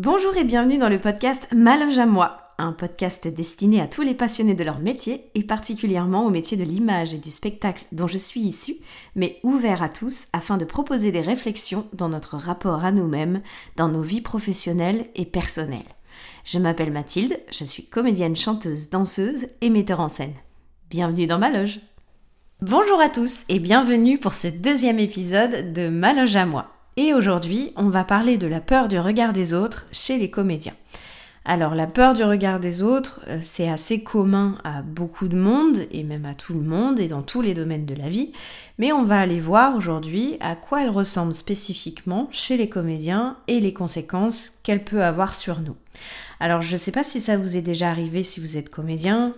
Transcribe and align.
Bonjour 0.00 0.36
et 0.36 0.44
bienvenue 0.44 0.78
dans 0.78 0.88
le 0.88 1.00
podcast 1.00 1.48
Maloge 1.52 1.98
à 1.98 2.06
moi, 2.06 2.36
un 2.56 2.70
podcast 2.70 3.26
destiné 3.26 3.80
à 3.80 3.88
tous 3.88 4.02
les 4.02 4.14
passionnés 4.14 4.54
de 4.54 4.62
leur 4.62 4.78
métier 4.78 5.24
et 5.34 5.42
particulièrement 5.42 6.24
au 6.24 6.30
métier 6.30 6.56
de 6.56 6.62
l'image 6.62 7.14
et 7.14 7.18
du 7.18 7.30
spectacle 7.30 7.84
dont 7.90 8.06
je 8.06 8.16
suis 8.16 8.42
issue, 8.42 8.76
mais 9.16 9.40
ouvert 9.42 9.82
à 9.82 9.88
tous 9.88 10.28
afin 10.32 10.56
de 10.56 10.64
proposer 10.64 11.10
des 11.10 11.20
réflexions 11.20 11.84
dans 11.94 12.08
notre 12.08 12.36
rapport 12.36 12.84
à 12.84 12.92
nous-mêmes, 12.92 13.42
dans 13.74 13.88
nos 13.88 14.00
vies 14.00 14.20
professionnelles 14.20 15.06
et 15.16 15.24
personnelles. 15.24 15.82
Je 16.44 16.60
m'appelle 16.60 16.92
Mathilde, 16.92 17.36
je 17.50 17.64
suis 17.64 17.86
comédienne, 17.86 18.36
chanteuse, 18.36 18.90
danseuse 18.90 19.48
et 19.62 19.68
metteur 19.68 19.98
en 19.98 20.08
scène. 20.08 20.34
Bienvenue 20.90 21.26
dans 21.26 21.40
ma 21.40 21.50
loge. 21.50 21.80
Bonjour 22.60 23.00
à 23.00 23.08
tous 23.08 23.42
et 23.48 23.58
bienvenue 23.58 24.18
pour 24.18 24.34
ce 24.34 24.46
deuxième 24.46 25.00
épisode 25.00 25.72
de 25.72 25.88
Ma 25.88 26.12
loge 26.12 26.36
à 26.36 26.46
moi. 26.46 26.77
Et 27.00 27.14
aujourd'hui, 27.14 27.72
on 27.76 27.90
va 27.90 28.02
parler 28.02 28.38
de 28.38 28.48
la 28.48 28.60
peur 28.60 28.88
du 28.88 28.98
regard 28.98 29.32
des 29.32 29.54
autres 29.54 29.86
chez 29.92 30.18
les 30.18 30.30
comédiens. 30.30 30.74
Alors 31.44 31.76
la 31.76 31.86
peur 31.86 32.12
du 32.12 32.24
regard 32.24 32.58
des 32.58 32.82
autres, 32.82 33.20
euh, 33.28 33.38
c'est 33.40 33.68
assez 33.68 34.02
commun 34.02 34.58
à 34.64 34.82
beaucoup 34.82 35.28
de 35.28 35.36
monde 35.36 35.78
et 35.92 36.02
même 36.02 36.24
à 36.24 36.34
tout 36.34 36.54
le 36.54 36.60
monde 36.62 36.98
et 36.98 37.06
dans 37.06 37.22
tous 37.22 37.40
les 37.40 37.54
domaines 37.54 37.86
de 37.86 37.94
la 37.94 38.08
vie, 38.08 38.32
mais 38.78 38.90
on 38.90 39.04
va 39.04 39.20
aller 39.20 39.38
voir 39.38 39.76
aujourd'hui 39.76 40.38
à 40.40 40.56
quoi 40.56 40.82
elle 40.82 40.90
ressemble 40.90 41.34
spécifiquement 41.34 42.28
chez 42.32 42.56
les 42.56 42.68
comédiens 42.68 43.36
et 43.46 43.60
les 43.60 43.72
conséquences 43.72 44.54
qu'elle 44.64 44.82
peut 44.82 45.04
avoir 45.04 45.36
sur 45.36 45.60
nous. 45.60 45.76
Alors 46.40 46.62
je 46.62 46.72
ne 46.72 46.78
sais 46.78 46.92
pas 46.92 47.04
si 47.04 47.20
ça 47.20 47.36
vous 47.36 47.56
est 47.56 47.62
déjà 47.62 47.90
arrivé 47.90 48.24
si 48.24 48.40
vous 48.40 48.56
êtes 48.56 48.70
comédien, 48.70 49.36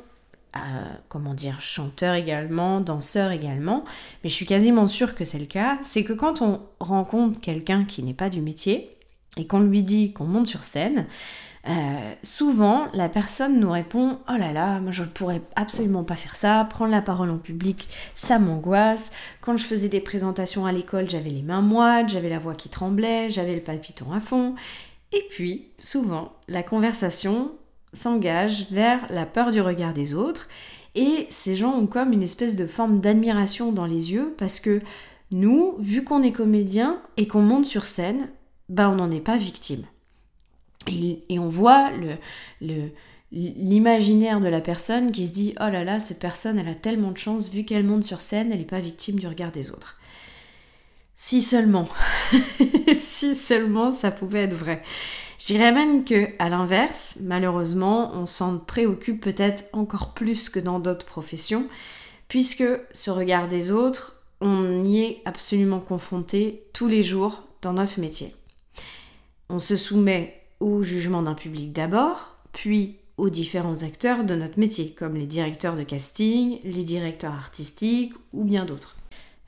comment 1.08 1.34
dire, 1.34 1.60
chanteur 1.60 2.14
également, 2.14 2.80
danseur 2.80 3.30
également, 3.30 3.84
mais 4.22 4.30
je 4.30 4.34
suis 4.34 4.46
quasiment 4.46 4.86
sûre 4.86 5.14
que 5.14 5.24
c'est 5.24 5.38
le 5.38 5.46
cas, 5.46 5.78
c'est 5.82 6.04
que 6.04 6.12
quand 6.12 6.42
on 6.42 6.60
rencontre 6.80 7.40
quelqu'un 7.40 7.84
qui 7.84 8.02
n'est 8.02 8.14
pas 8.14 8.30
du 8.30 8.40
métier 8.40 8.96
et 9.36 9.46
qu'on 9.46 9.60
lui 9.60 9.82
dit 9.82 10.12
qu'on 10.12 10.24
monte 10.24 10.46
sur 10.46 10.64
scène, 10.64 11.06
euh, 11.68 12.14
souvent 12.22 12.86
la 12.94 13.10
personne 13.10 13.60
nous 13.60 13.70
répond 13.70 14.18
Oh 14.28 14.36
là 14.38 14.52
là, 14.52 14.80
moi 14.80 14.92
je 14.92 15.02
ne 15.02 15.08
pourrais 15.08 15.42
absolument 15.56 16.04
pas 16.04 16.16
faire 16.16 16.34
ça, 16.34 16.66
prendre 16.68 16.90
la 16.90 17.02
parole 17.02 17.30
en 17.30 17.38
public, 17.38 17.88
ça 18.14 18.38
m'angoisse. 18.38 19.12
Quand 19.42 19.56
je 19.56 19.64
faisais 19.64 19.88
des 19.88 20.00
présentations 20.00 20.64
à 20.66 20.72
l'école, 20.72 21.08
j'avais 21.08 21.30
les 21.30 21.42
mains 21.42 21.60
moites, 21.60 22.08
j'avais 22.08 22.30
la 22.30 22.38
voix 22.38 22.54
qui 22.54 22.70
tremblait, 22.70 23.28
j'avais 23.28 23.54
le 23.54 23.60
palpitant 23.60 24.12
à 24.12 24.20
fond. 24.20 24.54
Et 25.12 25.26
puis, 25.30 25.72
souvent, 25.78 26.32
la 26.48 26.62
conversation 26.62 27.52
s'engage 27.92 28.70
vers 28.70 29.00
la 29.10 29.26
peur 29.26 29.50
du 29.50 29.60
regard 29.60 29.92
des 29.92 30.14
autres. 30.14 30.48
Et 30.94 31.26
ces 31.30 31.54
gens 31.54 31.74
ont 31.74 31.86
comme 31.86 32.12
une 32.12 32.22
espèce 32.22 32.56
de 32.56 32.66
forme 32.66 33.00
d'admiration 33.00 33.72
dans 33.72 33.86
les 33.86 34.12
yeux 34.12 34.34
parce 34.38 34.60
que 34.60 34.80
nous, 35.30 35.76
vu 35.78 36.02
qu'on 36.02 36.22
est 36.22 36.32
comédien 36.32 37.00
et 37.16 37.28
qu'on 37.28 37.42
monte 37.42 37.66
sur 37.66 37.84
scène, 37.84 38.28
bah 38.68 38.90
on 38.90 38.96
n'en 38.96 39.10
est 39.10 39.20
pas 39.20 39.36
victime. 39.36 39.84
Et, 40.88 41.38
on 41.38 41.48
voit 41.48 41.90
le, 42.60 42.90
l'imaginaire 43.30 44.40
de 44.40 44.48
la 44.48 44.60
personne 44.60 45.12
qui 45.12 45.28
se 45.28 45.32
dit 45.32 45.54
oh 45.60 45.68
là 45.70 45.84
là, 45.84 46.00
cette 46.00 46.18
personne, 46.18 46.58
elle 46.58 46.68
a 46.68 46.74
tellement 46.74 47.12
de 47.12 47.18
chance, 47.18 47.50
vu 47.50 47.64
qu'elle 47.64 47.84
monte 47.84 48.02
sur 48.02 48.20
scène, 48.20 48.50
elle 48.50 48.58
n'est 48.58 48.64
pas 48.64 48.80
victime 48.80 49.20
du 49.20 49.26
regard 49.26 49.52
des 49.52 49.70
autres. 49.70 49.98
Si 51.14 51.42
seulement, 51.42 51.86
si 52.98 53.34
seulement 53.34 53.92
ça 53.92 54.10
pouvait 54.10 54.44
être 54.44 54.54
vrai. 54.54 54.82
Je 55.40 55.46
dirais 55.46 55.72
même 55.72 56.04
que, 56.04 56.28
à 56.38 56.50
l'inverse, 56.50 57.16
malheureusement, 57.22 58.12
on 58.14 58.26
s'en 58.26 58.58
préoccupe 58.58 59.22
peut-être 59.22 59.64
encore 59.72 60.12
plus 60.12 60.50
que 60.50 60.60
dans 60.60 60.80
d'autres 60.80 61.06
professions, 61.06 61.66
puisque 62.28 62.64
ce 62.92 63.10
regard 63.10 63.48
des 63.48 63.70
autres, 63.70 64.22
on 64.42 64.84
y 64.84 65.00
est 65.00 65.22
absolument 65.24 65.80
confronté 65.80 66.64
tous 66.74 66.88
les 66.88 67.02
jours 67.02 67.42
dans 67.62 67.72
notre 67.72 68.00
métier. 68.00 68.34
On 69.48 69.58
se 69.58 69.78
soumet 69.78 70.42
au 70.60 70.82
jugement 70.82 71.22
d'un 71.22 71.34
public 71.34 71.72
d'abord, 71.72 72.36
puis 72.52 72.96
aux 73.16 73.30
différents 73.30 73.82
acteurs 73.82 74.24
de 74.24 74.34
notre 74.34 74.58
métier, 74.58 74.92
comme 74.92 75.14
les 75.14 75.26
directeurs 75.26 75.76
de 75.76 75.84
casting, 75.84 76.60
les 76.64 76.84
directeurs 76.84 77.32
artistiques 77.32 78.12
ou 78.34 78.44
bien 78.44 78.66
d'autres. 78.66 78.99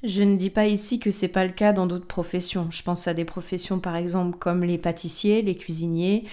Je 0.03 0.25
ne 0.25 0.37
dis 0.37 0.51
pas 0.51 0.67
ici 0.67 0.99
que 0.99 1.13
c'est 1.13 1.29
pas 1.29 1.45
le 1.45 1.53
cas 1.53 1.73
dans 1.73 1.87
d'autres 1.87 2.07
professions. 2.07 2.67
Je 2.71 2.83
pense 2.83 3.07
à 3.07 3.15
des 3.15 3.25
professions 3.25 3.79
par 3.79 3.95
exemple 3.95 4.37
comme 4.39 4.65
les 4.65 4.79
pâtissiers, 4.79 5.43
les 5.43 5.55
cuisiniers, 5.55 6.25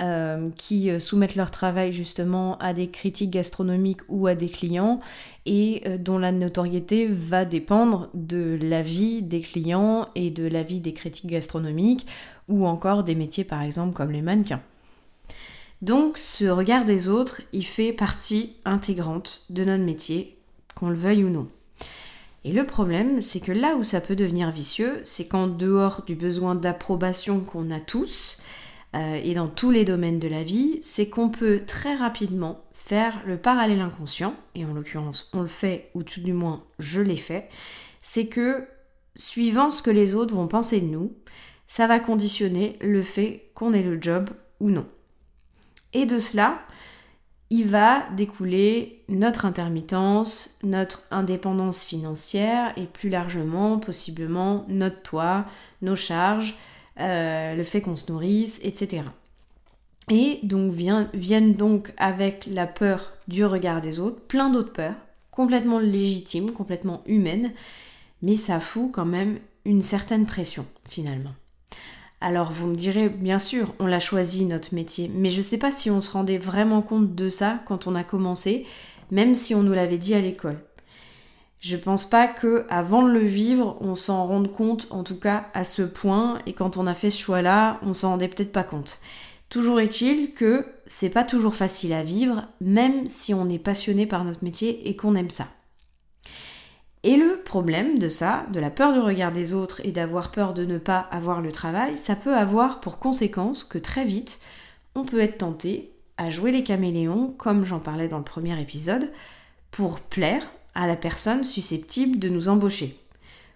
euh, 0.00 0.50
qui 0.56 0.90
euh, 0.90 0.98
soumettent 0.98 1.36
leur 1.36 1.50
travail 1.50 1.90
justement 1.90 2.58
à 2.58 2.74
des 2.74 2.88
critiques 2.88 3.30
gastronomiques 3.30 4.02
ou 4.08 4.26
à 4.26 4.34
des 4.34 4.48
clients 4.48 5.00
et 5.46 5.82
euh, 5.86 5.96
dont 5.96 6.18
la 6.18 6.32
notoriété 6.32 7.08
va 7.08 7.46
dépendre 7.46 8.10
de 8.12 8.58
l'avis 8.60 9.22
des 9.22 9.40
clients 9.40 10.08
et 10.14 10.30
de 10.30 10.46
l'avis 10.46 10.80
des 10.80 10.92
critiques 10.92 11.30
gastronomiques 11.30 12.06
ou 12.48 12.66
encore 12.66 13.04
des 13.04 13.14
métiers 13.14 13.44
par 13.44 13.62
exemple 13.62 13.94
comme 13.94 14.12
les 14.12 14.22
mannequins. 14.22 14.60
Donc 15.80 16.18
ce 16.18 16.44
regard 16.44 16.84
des 16.84 17.08
autres, 17.08 17.40
il 17.54 17.64
fait 17.64 17.92
partie 17.92 18.54
intégrante 18.66 19.44
de 19.48 19.64
notre 19.64 19.84
métier, 19.84 20.36
qu'on 20.74 20.90
le 20.90 20.96
veuille 20.96 21.24
ou 21.24 21.30
non. 21.30 21.48
Et 22.46 22.52
le 22.52 22.64
problème, 22.64 23.20
c'est 23.20 23.40
que 23.40 23.50
là 23.50 23.74
où 23.74 23.82
ça 23.82 24.00
peut 24.00 24.14
devenir 24.14 24.52
vicieux, 24.52 25.00
c'est 25.02 25.26
qu'en 25.26 25.48
dehors 25.48 26.02
du 26.06 26.14
besoin 26.14 26.54
d'approbation 26.54 27.40
qu'on 27.40 27.72
a 27.72 27.80
tous, 27.80 28.38
euh, 28.94 29.20
et 29.20 29.34
dans 29.34 29.48
tous 29.48 29.72
les 29.72 29.84
domaines 29.84 30.20
de 30.20 30.28
la 30.28 30.44
vie, 30.44 30.78
c'est 30.80 31.08
qu'on 31.08 31.28
peut 31.28 31.62
très 31.66 31.96
rapidement 31.96 32.62
faire 32.72 33.20
le 33.26 33.36
parallèle 33.36 33.80
inconscient, 33.80 34.36
et 34.54 34.64
en 34.64 34.74
l'occurrence 34.74 35.28
on 35.32 35.40
le 35.40 35.48
fait, 35.48 35.90
ou 35.94 36.04
tout 36.04 36.20
du 36.20 36.32
moins 36.32 36.62
je 36.78 37.00
l'ai 37.00 37.16
fait, 37.16 37.48
c'est 38.00 38.28
que 38.28 38.64
suivant 39.16 39.68
ce 39.68 39.82
que 39.82 39.90
les 39.90 40.14
autres 40.14 40.36
vont 40.36 40.46
penser 40.46 40.80
de 40.80 40.86
nous, 40.86 41.12
ça 41.66 41.88
va 41.88 41.98
conditionner 41.98 42.78
le 42.80 43.02
fait 43.02 43.50
qu'on 43.54 43.72
ait 43.72 43.82
le 43.82 44.00
job 44.00 44.30
ou 44.60 44.70
non. 44.70 44.86
Et 45.94 46.06
de 46.06 46.20
cela, 46.20 46.60
il 47.50 47.66
va 47.68 48.08
découler 48.16 49.02
notre 49.08 49.44
intermittence, 49.44 50.56
notre 50.62 51.04
indépendance 51.10 51.84
financière 51.84 52.72
et 52.76 52.86
plus 52.86 53.08
largement, 53.08 53.78
possiblement, 53.78 54.64
notre 54.68 55.02
toit, 55.02 55.46
nos 55.80 55.96
charges, 55.96 56.56
euh, 56.98 57.54
le 57.54 57.62
fait 57.62 57.80
qu'on 57.80 57.96
se 57.96 58.10
nourrisse, 58.10 58.58
etc. 58.62 59.02
Et 60.10 60.40
donc 60.42 60.72
viennent 60.72 61.54
donc 61.54 61.92
avec 61.96 62.46
la 62.50 62.66
peur 62.66 63.12
du 63.28 63.44
regard 63.44 63.80
des 63.80 63.98
autres, 63.98 64.20
plein 64.20 64.50
d'autres 64.50 64.72
peurs, 64.72 64.94
complètement 65.30 65.78
légitimes, 65.78 66.52
complètement 66.52 67.02
humaines, 67.06 67.52
mais 68.22 68.36
ça 68.36 68.60
fout 68.60 68.90
quand 68.92 69.04
même 69.04 69.38
une 69.64 69.82
certaine 69.82 70.26
pression 70.26 70.64
finalement. 70.88 71.34
Alors 72.20 72.50
vous 72.50 72.66
me 72.66 72.76
direz, 72.76 73.08
bien 73.08 73.38
sûr, 73.38 73.74
on 73.78 73.86
l'a 73.86 74.00
choisi 74.00 74.46
notre 74.46 74.74
métier, 74.74 75.10
mais 75.14 75.28
je 75.28 75.38
ne 75.38 75.42
sais 75.42 75.58
pas 75.58 75.70
si 75.70 75.90
on 75.90 76.00
se 76.00 76.10
rendait 76.10 76.38
vraiment 76.38 76.82
compte 76.82 77.14
de 77.14 77.28
ça 77.28 77.60
quand 77.66 77.86
on 77.86 77.94
a 77.94 78.04
commencé, 78.04 78.66
même 79.10 79.34
si 79.34 79.54
on 79.54 79.62
nous 79.62 79.74
l'avait 79.74 79.98
dit 79.98 80.14
à 80.14 80.20
l'école. 80.20 80.58
Je 81.60 81.76
pense 81.76 82.04
pas 82.04 82.26
que 82.26 82.64
avant 82.68 83.02
de 83.02 83.10
le 83.10 83.20
vivre, 83.20 83.76
on 83.80 83.94
s'en 83.94 84.26
rende 84.26 84.52
compte, 84.52 84.88
en 84.90 85.04
tout 85.04 85.18
cas 85.18 85.46
à 85.52 85.64
ce 85.64 85.82
point, 85.82 86.38
et 86.46 86.52
quand 86.52 86.76
on 86.76 86.86
a 86.86 86.94
fait 86.94 87.10
ce 87.10 87.18
choix-là, 87.18 87.80
on 87.82 87.92
s'en 87.92 88.10
rendait 88.10 88.28
peut-être 88.28 88.52
pas 88.52 88.64
compte. 88.64 89.00
Toujours 89.48 89.80
est-il 89.80 90.32
que 90.32 90.66
c'est 90.86 91.10
pas 91.10 91.24
toujours 91.24 91.54
facile 91.54 91.92
à 91.92 92.02
vivre, 92.02 92.46
même 92.60 93.08
si 93.08 93.34
on 93.34 93.48
est 93.48 93.58
passionné 93.58 94.06
par 94.06 94.24
notre 94.24 94.42
métier 94.42 94.88
et 94.88 94.96
qu'on 94.96 95.14
aime 95.14 95.30
ça. 95.30 95.48
Et 97.06 97.14
le 97.16 97.36
problème 97.36 98.00
de 98.00 98.08
ça, 98.08 98.46
de 98.52 98.58
la 98.58 98.68
peur 98.68 98.92
du 98.92 98.98
regard 98.98 99.30
des 99.30 99.52
autres 99.52 99.80
et 99.84 99.92
d'avoir 99.92 100.32
peur 100.32 100.54
de 100.54 100.64
ne 100.64 100.76
pas 100.76 100.98
avoir 101.12 101.40
le 101.40 101.52
travail, 101.52 101.96
ça 101.96 102.16
peut 102.16 102.34
avoir 102.34 102.80
pour 102.80 102.98
conséquence 102.98 103.62
que 103.62 103.78
très 103.78 104.04
vite, 104.04 104.40
on 104.96 105.04
peut 105.04 105.20
être 105.20 105.38
tenté 105.38 105.92
à 106.16 106.32
jouer 106.32 106.50
les 106.50 106.64
caméléons, 106.64 107.32
comme 107.38 107.64
j'en 107.64 107.78
parlais 107.78 108.08
dans 108.08 108.18
le 108.18 108.24
premier 108.24 108.60
épisode, 108.60 109.12
pour 109.70 110.00
plaire 110.00 110.50
à 110.74 110.88
la 110.88 110.96
personne 110.96 111.44
susceptible 111.44 112.18
de 112.18 112.28
nous 112.28 112.48
embaucher, 112.48 112.98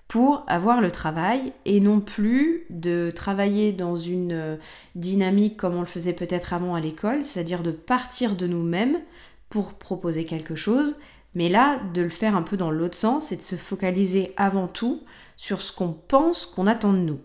pour 0.07 0.45
avoir 0.47 0.81
le 0.81 0.93
travail 0.93 1.53
et 1.65 1.81
non 1.81 1.99
plus 1.99 2.67
de 2.71 3.11
travailler 3.13 3.73
dans 3.73 3.97
une 3.97 4.33
euh, 4.33 4.57
dynamique 4.95 5.57
comme 5.57 5.75
on 5.75 5.81
le 5.81 5.87
faisait 5.87 6.13
peut-être 6.13 6.55
avant 6.55 6.77
à 6.77 6.81
l'école, 6.81 7.25
c'est-à-dire 7.25 7.65
de 7.65 7.73
partir 7.73 8.37
de 8.37 8.47
nous-mêmes 8.47 9.01
pour 9.49 9.75
proposer 9.75 10.25
quelque 10.25 10.55
chose 10.55 10.95
mais 11.35 11.49
là, 11.49 11.81
de 11.95 12.03
le 12.03 12.09
faire 12.09 12.37
un 12.37 12.43
peu 12.43 12.57
dans 12.57 12.71
l'autre 12.71 12.97
sens 12.97 13.33
et 13.33 13.37
de 13.37 13.43
se 13.43 13.57
focaliser 13.57 14.33
avant 14.37 14.69
tout 14.69 15.03
sur 15.37 15.61
ce 15.61 15.73
qu'on 15.73 15.93
pense 15.93 16.47
qu'on 16.47 16.67
attend 16.67 16.93
de 16.93 16.99
nous. 16.99 17.21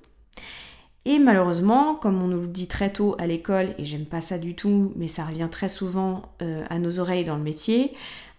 Et 1.05 1.19
malheureusement, 1.19 1.95
comme 1.95 2.21
on 2.21 2.27
nous 2.27 2.41
le 2.41 2.47
dit 2.47 2.67
très 2.67 2.91
tôt 2.91 3.15
à 3.19 3.27
l'école, 3.27 3.75
et 3.77 3.85
j'aime 3.85 4.05
pas 4.05 4.21
ça 4.21 4.39
du 4.39 4.55
tout, 4.55 4.91
mais 4.95 5.07
ça 5.07 5.25
revient 5.25 5.49
très 5.51 5.69
souvent 5.69 6.23
euh, 6.41 6.63
à 6.69 6.79
nos 6.79 6.99
oreilles 6.99 7.25
dans 7.25 7.35
le 7.35 7.43
métier, 7.43 7.93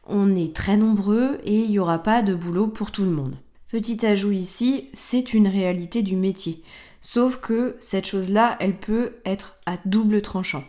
on 0.09 0.35
est 0.35 0.55
très 0.55 0.77
nombreux 0.77 1.39
et 1.45 1.55
il 1.55 1.71
n'y 1.71 1.79
aura 1.79 2.01
pas 2.01 2.23
de 2.23 2.35
boulot 2.35 2.67
pour 2.67 2.91
tout 2.91 3.05
le 3.05 3.11
monde. 3.11 3.37
Petit 3.69 4.05
ajout 4.07 4.33
ici, 4.33 4.89
c'est 4.95 5.33
une 5.35 5.49
réalité 5.49 6.03
du 6.03 6.17
métier. 6.17 6.63
Sauf 7.01 7.37
que 7.37 7.77
cette 7.79 8.07
chose-là, 8.07 8.57
elle 8.59 8.77
peut 8.77 9.17
être 9.25 9.59
à 9.67 9.77
double 9.85 10.23
tranchant. 10.23 10.65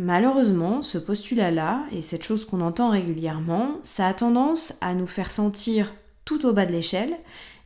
Malheureusement, 0.00 0.80
ce 0.80 0.96
postulat-là, 0.96 1.84
et 1.90 2.02
cette 2.02 2.22
chose 2.22 2.44
qu'on 2.44 2.60
entend 2.60 2.90
régulièrement, 2.90 3.80
ça 3.82 4.06
a 4.06 4.14
tendance 4.14 4.74
à 4.80 4.94
nous 4.94 5.08
faire 5.08 5.32
sentir 5.32 5.92
tout 6.24 6.46
au 6.46 6.52
bas 6.52 6.66
de 6.66 6.70
l'échelle, 6.70 7.16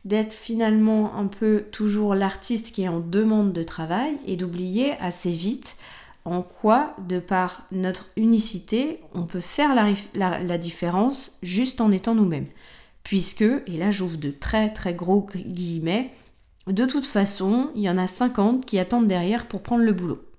d'être 0.03 0.33
finalement 0.33 1.15
un 1.15 1.27
peu 1.27 1.65
toujours 1.71 2.15
l'artiste 2.15 2.73
qui 2.73 2.85
est 2.85 2.87
en 2.87 3.01
demande 3.01 3.53
de 3.53 3.61
travail 3.61 4.17
et 4.25 4.35
d'oublier 4.35 4.93
assez 4.99 5.29
vite 5.29 5.77
en 6.25 6.41
quoi, 6.41 6.95
de 7.07 7.19
par 7.19 7.67
notre 7.71 8.09
unicité, 8.17 9.01
on 9.13 9.23
peut 9.23 9.39
faire 9.39 9.75
la, 9.75 10.57
différence 10.57 11.37
juste 11.43 11.81
en 11.81 11.91
étant 11.91 12.15
nous-mêmes. 12.15 12.47
Puisque, 13.03 13.43
et 13.43 13.77
là 13.77 13.91
j'ouvre 13.91 14.17
de 14.17 14.31
très 14.31 14.73
très 14.73 14.95
gros 14.95 15.27
guillemets, 15.35 16.09
de 16.65 16.85
toute 16.85 17.05
façon, 17.05 17.69
il 17.75 17.83
y 17.83 17.89
en 17.91 17.97
a 17.99 18.07
50 18.07 18.65
qui 18.65 18.79
attendent 18.79 19.07
derrière 19.07 19.47
pour 19.47 19.61
prendre 19.61 19.83
le 19.83 19.93
boulot. 19.93 20.32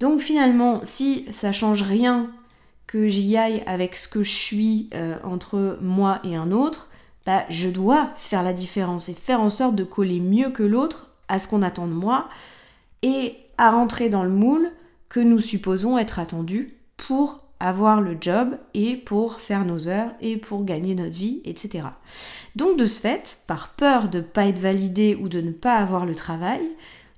Donc 0.00 0.20
finalement, 0.20 0.80
si 0.82 1.26
ça 1.32 1.52
change 1.52 1.82
rien 1.82 2.30
que 2.86 3.08
j'y 3.08 3.36
aille 3.36 3.62
avec 3.66 3.96
ce 3.96 4.08
que 4.08 4.22
je 4.22 4.30
suis 4.30 4.90
euh, 4.94 5.16
entre 5.24 5.78
moi 5.80 6.20
et 6.24 6.36
un 6.36 6.52
autre, 6.52 6.88
bah, 7.24 7.44
je 7.48 7.68
dois 7.68 8.10
faire 8.16 8.42
la 8.42 8.52
différence 8.52 9.08
et 9.08 9.14
faire 9.14 9.40
en 9.40 9.50
sorte 9.50 9.74
de 9.74 9.84
coller 9.84 10.20
mieux 10.20 10.50
que 10.50 10.62
l'autre 10.62 11.10
à 11.28 11.38
ce 11.38 11.48
qu'on 11.48 11.62
attend 11.62 11.86
de 11.86 11.92
moi 11.92 12.28
et 13.02 13.36
à 13.58 13.70
rentrer 13.70 14.08
dans 14.08 14.22
le 14.22 14.30
moule 14.30 14.70
que 15.08 15.20
nous 15.20 15.40
supposons 15.40 15.98
être 15.98 16.18
attendus 16.18 16.68
pour 16.96 17.40
avoir 17.58 18.00
le 18.00 18.16
job 18.20 18.58
et 18.74 18.96
pour 18.96 19.40
faire 19.40 19.64
nos 19.64 19.88
heures 19.88 20.10
et 20.20 20.36
pour 20.36 20.64
gagner 20.64 20.94
notre 20.94 21.14
vie, 21.14 21.40
etc. 21.44 21.88
Donc 22.54 22.76
de 22.76 22.86
ce 22.86 23.00
fait, 23.00 23.38
par 23.46 23.70
peur 23.70 24.08
de 24.08 24.18
ne 24.18 24.22
pas 24.22 24.46
être 24.46 24.58
validé 24.58 25.18
ou 25.20 25.28
de 25.28 25.40
ne 25.40 25.52
pas 25.52 25.76
avoir 25.76 26.06
le 26.06 26.14
travail, 26.14 26.60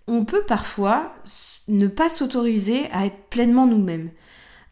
on 0.07 0.25
peut 0.25 0.45
parfois 0.47 1.13
ne 1.69 1.87
pas 1.87 2.09
s'autoriser 2.09 2.87
à 2.93 3.07
être 3.07 3.29
pleinement 3.31 3.67
nous-mêmes, 3.67 4.11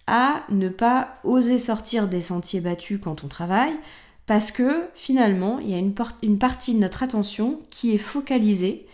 à 0.06 0.42
ne 0.50 0.68
pas 0.68 1.16
oser 1.24 1.58
sortir 1.58 2.08
des 2.08 2.20
sentiers 2.20 2.60
battus 2.60 2.98
quand 3.02 3.24
on 3.24 3.28
travaille, 3.28 3.74
parce 4.26 4.50
que 4.50 4.88
finalement, 4.94 5.58
il 5.60 5.70
y 5.70 5.74
a 5.74 5.78
une, 5.78 5.94
partie 6.38 6.74
de 6.74 6.80
notre 6.80 7.02
attention 7.02 7.60
qui 7.70 7.94
est 7.94 7.98
focalisée 7.98 8.86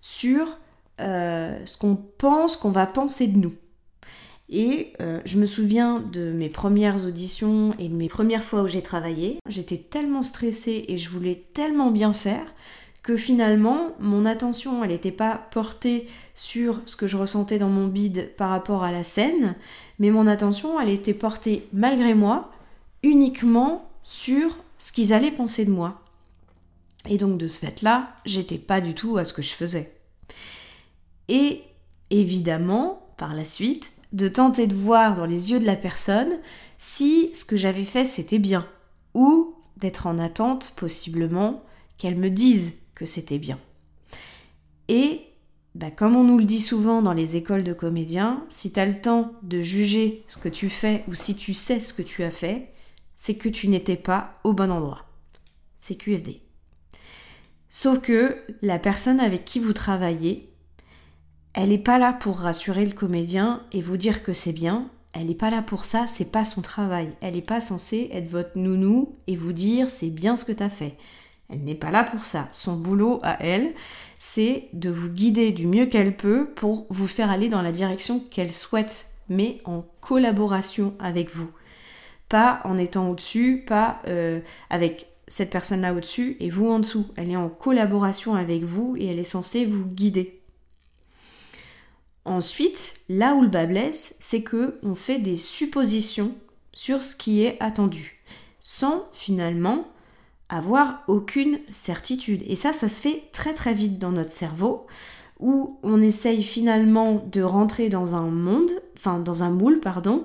sur 0.00 0.58
euh, 1.00 1.58
ce 1.64 1.78
qu'on 1.78 1.96
pense 1.96 2.56
qu'on 2.56 2.70
va 2.70 2.86
penser 2.86 3.26
de 3.26 3.38
nous. 3.38 3.54
Et 4.50 4.92
euh, 5.00 5.22
je 5.24 5.38
me 5.38 5.46
souviens 5.46 6.00
de 6.00 6.30
mes 6.32 6.50
premières 6.50 7.06
auditions 7.06 7.74
et 7.78 7.88
de 7.88 7.94
mes 7.94 8.08
premières 8.08 8.44
fois 8.44 8.62
où 8.62 8.68
j'ai 8.68 8.82
travaillé. 8.82 9.38
J'étais 9.48 9.78
tellement 9.78 10.22
stressée 10.22 10.84
et 10.88 10.98
je 10.98 11.08
voulais 11.08 11.46
tellement 11.54 11.90
bien 11.90 12.12
faire 12.12 12.44
que 13.04 13.16
finalement, 13.16 13.92
mon 14.00 14.26
attention, 14.26 14.82
elle 14.82 14.90
n'était 14.90 15.12
pas 15.12 15.46
portée 15.52 16.08
sur 16.34 16.80
ce 16.86 16.96
que 16.96 17.06
je 17.06 17.16
ressentais 17.16 17.58
dans 17.58 17.68
mon 17.68 17.86
bide 17.86 18.34
par 18.36 18.50
rapport 18.50 18.82
à 18.82 18.90
la 18.90 19.04
scène, 19.04 19.54
mais 20.00 20.10
mon 20.10 20.26
attention, 20.26 20.80
elle 20.80 20.88
était 20.88 21.14
portée 21.14 21.68
malgré 21.72 22.14
moi 22.14 22.50
uniquement 23.04 23.88
sur 24.02 24.58
ce 24.78 24.90
qu'ils 24.90 25.12
allaient 25.12 25.30
penser 25.30 25.64
de 25.64 25.70
moi. 25.70 26.00
Et 27.08 27.18
donc 27.18 27.38
de 27.38 27.46
ce 27.46 27.60
fait-là, 27.60 28.16
j'étais 28.24 28.58
pas 28.58 28.80
du 28.80 28.94
tout 28.94 29.18
à 29.18 29.24
ce 29.24 29.32
que 29.32 29.42
je 29.42 29.52
faisais 29.52 29.94
et 31.28 31.62
évidemment, 32.10 33.14
par 33.16 33.34
la 33.34 33.44
suite, 33.44 33.92
de 34.12 34.28
tenter 34.28 34.66
de 34.66 34.74
voir 34.74 35.14
dans 35.14 35.26
les 35.26 35.50
yeux 35.50 35.58
de 35.58 35.66
la 35.66 35.76
personne 35.76 36.38
si 36.78 37.34
ce 37.34 37.44
que 37.44 37.56
j'avais 37.56 37.84
fait 37.84 38.04
c'était 38.04 38.38
bien, 38.38 38.66
ou 39.14 39.54
d'être 39.76 40.06
en 40.06 40.18
attente 40.18 40.72
possiblement 40.76 41.62
qu'elle 41.98 42.16
me 42.16 42.30
dise 42.30 42.74
que 42.94 43.06
c'était 43.06 43.38
bien. 43.38 43.58
Et 44.88 45.20
bah, 45.74 45.90
comme 45.90 46.14
on 46.14 46.24
nous 46.24 46.38
le 46.38 46.44
dit 46.44 46.60
souvent 46.60 47.02
dans 47.02 47.14
les 47.14 47.36
écoles 47.36 47.64
de 47.64 47.72
comédiens, 47.72 48.44
si 48.48 48.72
tu 48.72 48.78
as 48.78 48.86
le 48.86 49.00
temps 49.00 49.32
de 49.42 49.60
juger 49.60 50.24
ce 50.28 50.38
que 50.38 50.48
tu 50.48 50.70
fais 50.70 51.04
ou 51.08 51.14
si 51.14 51.34
tu 51.34 51.52
sais 51.52 51.80
ce 51.80 51.92
que 51.92 52.02
tu 52.02 52.22
as 52.22 52.30
fait, 52.30 52.72
c'est 53.16 53.34
que 53.34 53.48
tu 53.48 53.68
n'étais 53.68 53.96
pas 53.96 54.38
au 54.44 54.52
bon 54.52 54.70
endroit. 54.70 55.04
C'est 55.80 55.96
QFD. 55.96 56.40
Sauf 57.70 58.00
que 58.00 58.38
la 58.62 58.78
personne 58.78 59.18
avec 59.18 59.44
qui 59.44 59.58
vous 59.58 59.72
travaillez, 59.72 60.48
elle 61.54 61.70
n'est 61.70 61.78
pas 61.78 61.98
là 61.98 62.12
pour 62.12 62.38
rassurer 62.38 62.86
le 62.86 62.92
comédien 62.92 63.62
et 63.72 63.82
vous 63.82 63.96
dire 63.96 64.22
que 64.22 64.32
c'est 64.32 64.52
bien. 64.52 64.90
Elle 65.12 65.26
n'est 65.26 65.34
pas 65.34 65.50
là 65.50 65.62
pour 65.62 65.84
ça, 65.84 66.06
c'est 66.06 66.30
pas 66.30 66.44
son 66.44 66.62
travail. 66.62 67.10
Elle 67.20 67.34
n'est 67.34 67.42
pas 67.42 67.60
censée 67.60 68.10
être 68.12 68.28
votre 68.28 68.56
nounou 68.56 69.16
et 69.26 69.36
vous 69.36 69.52
dire 69.52 69.90
c'est 69.90 70.10
bien 70.10 70.36
ce 70.36 70.44
que 70.44 70.52
tu 70.52 70.62
as 70.62 70.70
fait. 70.70 70.96
Elle 71.50 71.64
n'est 71.64 71.74
pas 71.74 71.90
là 71.90 72.04
pour 72.04 72.24
ça. 72.24 72.48
Son 72.52 72.76
boulot 72.76 73.20
à 73.22 73.42
elle, 73.42 73.74
c'est 74.18 74.68
de 74.72 74.90
vous 74.90 75.08
guider 75.08 75.52
du 75.52 75.66
mieux 75.66 75.86
qu'elle 75.86 76.16
peut 76.16 76.48
pour 76.56 76.86
vous 76.88 77.06
faire 77.06 77.30
aller 77.30 77.48
dans 77.48 77.62
la 77.62 77.72
direction 77.72 78.20
qu'elle 78.20 78.52
souhaite, 78.52 79.10
mais 79.28 79.58
en 79.64 79.84
collaboration 80.00 80.94
avec 80.98 81.34
vous. 81.34 81.50
Pas 82.28 82.60
en 82.64 82.78
étant 82.78 83.10
au-dessus, 83.10 83.64
pas 83.66 84.00
euh, 84.08 84.40
avec 84.70 85.08
cette 85.28 85.50
personne-là 85.50 85.94
au-dessus 85.94 86.36
et 86.40 86.50
vous 86.50 86.68
en 86.68 86.78
dessous. 86.78 87.06
Elle 87.16 87.30
est 87.30 87.36
en 87.36 87.48
collaboration 87.48 88.34
avec 88.34 88.62
vous 88.62 88.96
et 88.98 89.06
elle 89.06 89.18
est 89.18 89.24
censée 89.24 89.64
vous 89.66 89.84
guider. 89.84 90.40
Ensuite, 92.24 93.00
là 93.10 93.34
où 93.34 93.42
le 93.42 93.48
bas 93.48 93.66
blesse, 93.66 94.16
c'est 94.20 94.42
que 94.42 94.78
on 94.82 94.94
fait 94.94 95.18
des 95.18 95.36
suppositions 95.36 96.34
sur 96.72 97.02
ce 97.02 97.14
qui 97.14 97.44
est 97.44 97.62
attendu, 97.62 98.22
sans 98.60 99.06
finalement 99.12 99.86
avoir 100.56 101.02
aucune 101.08 101.58
certitude. 101.70 102.42
Et 102.46 102.56
ça, 102.56 102.72
ça 102.72 102.88
se 102.88 103.00
fait 103.00 103.24
très 103.32 103.54
très 103.54 103.74
vite 103.74 103.98
dans 103.98 104.12
notre 104.12 104.32
cerveau, 104.32 104.86
où 105.40 105.78
on 105.82 106.00
essaye 106.00 106.42
finalement 106.42 107.24
de 107.30 107.42
rentrer 107.42 107.88
dans 107.88 108.14
un 108.14 108.28
monde, 108.28 108.70
enfin 108.96 109.18
dans 109.18 109.42
un 109.42 109.50
moule, 109.50 109.80
pardon, 109.80 110.24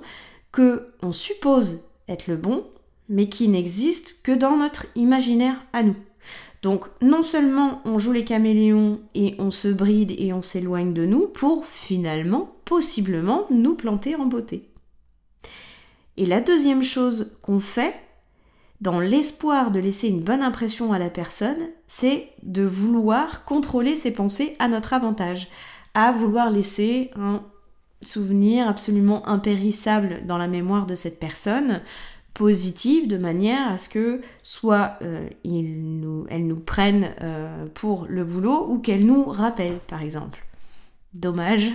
que 0.52 0.88
on 1.02 1.12
suppose 1.12 1.82
être 2.08 2.28
le 2.28 2.36
bon, 2.36 2.66
mais 3.08 3.28
qui 3.28 3.48
n'existe 3.48 4.22
que 4.22 4.32
dans 4.32 4.58
notre 4.58 4.86
imaginaire 4.96 5.64
à 5.74 5.84
nous. 5.84 5.96
Donc 6.62 6.88
non 7.02 7.24
seulement 7.24 7.82
on 7.86 7.98
joue 7.98 8.12
les 8.12 8.26
caméléons 8.26 9.00
et 9.16 9.36
on 9.40 9.50
se 9.50 9.70
bride 9.70 10.14
et 10.18 10.34
on 10.34 10.42
s'éloigne 10.42 10.94
de 10.94 11.06
nous 11.06 11.28
pour 11.28 11.66
finalement, 11.66 12.56
possiblement, 12.66 13.46
nous 13.50 13.76
planter 13.76 14.16
en 14.16 14.26
beauté. 14.26 14.70
Et 16.18 16.26
la 16.26 16.42
deuxième 16.42 16.84
chose 16.84 17.38
qu'on 17.42 17.62
fait, 17.62 17.96
dans 18.82 19.00
l'espoir 19.00 19.72
de 19.72 19.80
laisser 19.80 20.08
une 20.08 20.24
bonne 20.24 20.42
impression 20.42 20.94
à 20.94 21.00
la 21.00 21.10
personne, 21.10 21.70
c'est 21.88 22.30
de 22.44 22.64
vouloir 22.64 23.44
contrôler 23.44 23.96
ses 23.96 24.12
pensées 24.12 24.56
à 24.60 24.68
notre 24.68 24.94
avantage, 24.94 25.50
à 25.94 26.12
vouloir 26.12 26.50
laisser 26.50 27.12
un 27.16 27.44
souvenir 28.02 28.68
absolument 28.68 29.28
impérissable 29.28 30.26
dans 30.26 30.38
la 30.38 30.48
mémoire 30.48 30.86
de 30.86 30.96
cette 30.96 31.20
personne, 31.20 31.82
positive 32.34 33.10
de 33.10 33.18
manière 33.18 33.68
à 33.68 33.78
ce 33.78 33.90
que 33.90 34.22
soit 34.44 34.94
euh, 35.02 35.28
nous, 35.44 36.26
elles 36.30 36.48
nous 36.48 36.60
prennent 36.60 37.12
euh, 37.22 37.66
pour 37.74 38.06
le 38.08 38.24
boulot 38.24 38.66
ou 38.70 38.80
qu'elles 38.80 39.06
nous 39.06 39.26
rappellent 39.26 39.80
par 39.88 40.02
exemple. 40.02 40.46
Dommage, 41.14 41.70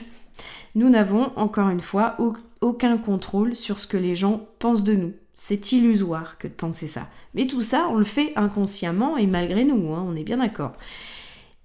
nous 0.74 0.88
n'avons 0.88 1.32
encore 1.36 1.68
une 1.68 1.80
fois 1.80 2.16
aucun 2.62 2.96
contrôle 2.96 3.54
sur 3.54 3.78
ce 3.78 3.86
que 3.86 3.98
les 3.98 4.14
gens 4.14 4.46
pensent 4.58 4.84
de 4.84 4.94
nous. 4.94 5.12
C'est 5.34 5.72
illusoire 5.72 6.38
que 6.38 6.46
de 6.46 6.52
penser 6.52 6.86
ça. 6.86 7.08
Mais 7.34 7.46
tout 7.46 7.62
ça, 7.62 7.88
on 7.90 7.96
le 7.96 8.04
fait 8.04 8.32
inconsciemment 8.36 9.16
et 9.16 9.26
malgré 9.26 9.64
nous, 9.64 9.92
hein, 9.92 10.04
on 10.06 10.16
est 10.16 10.22
bien 10.22 10.38
d'accord. 10.38 10.72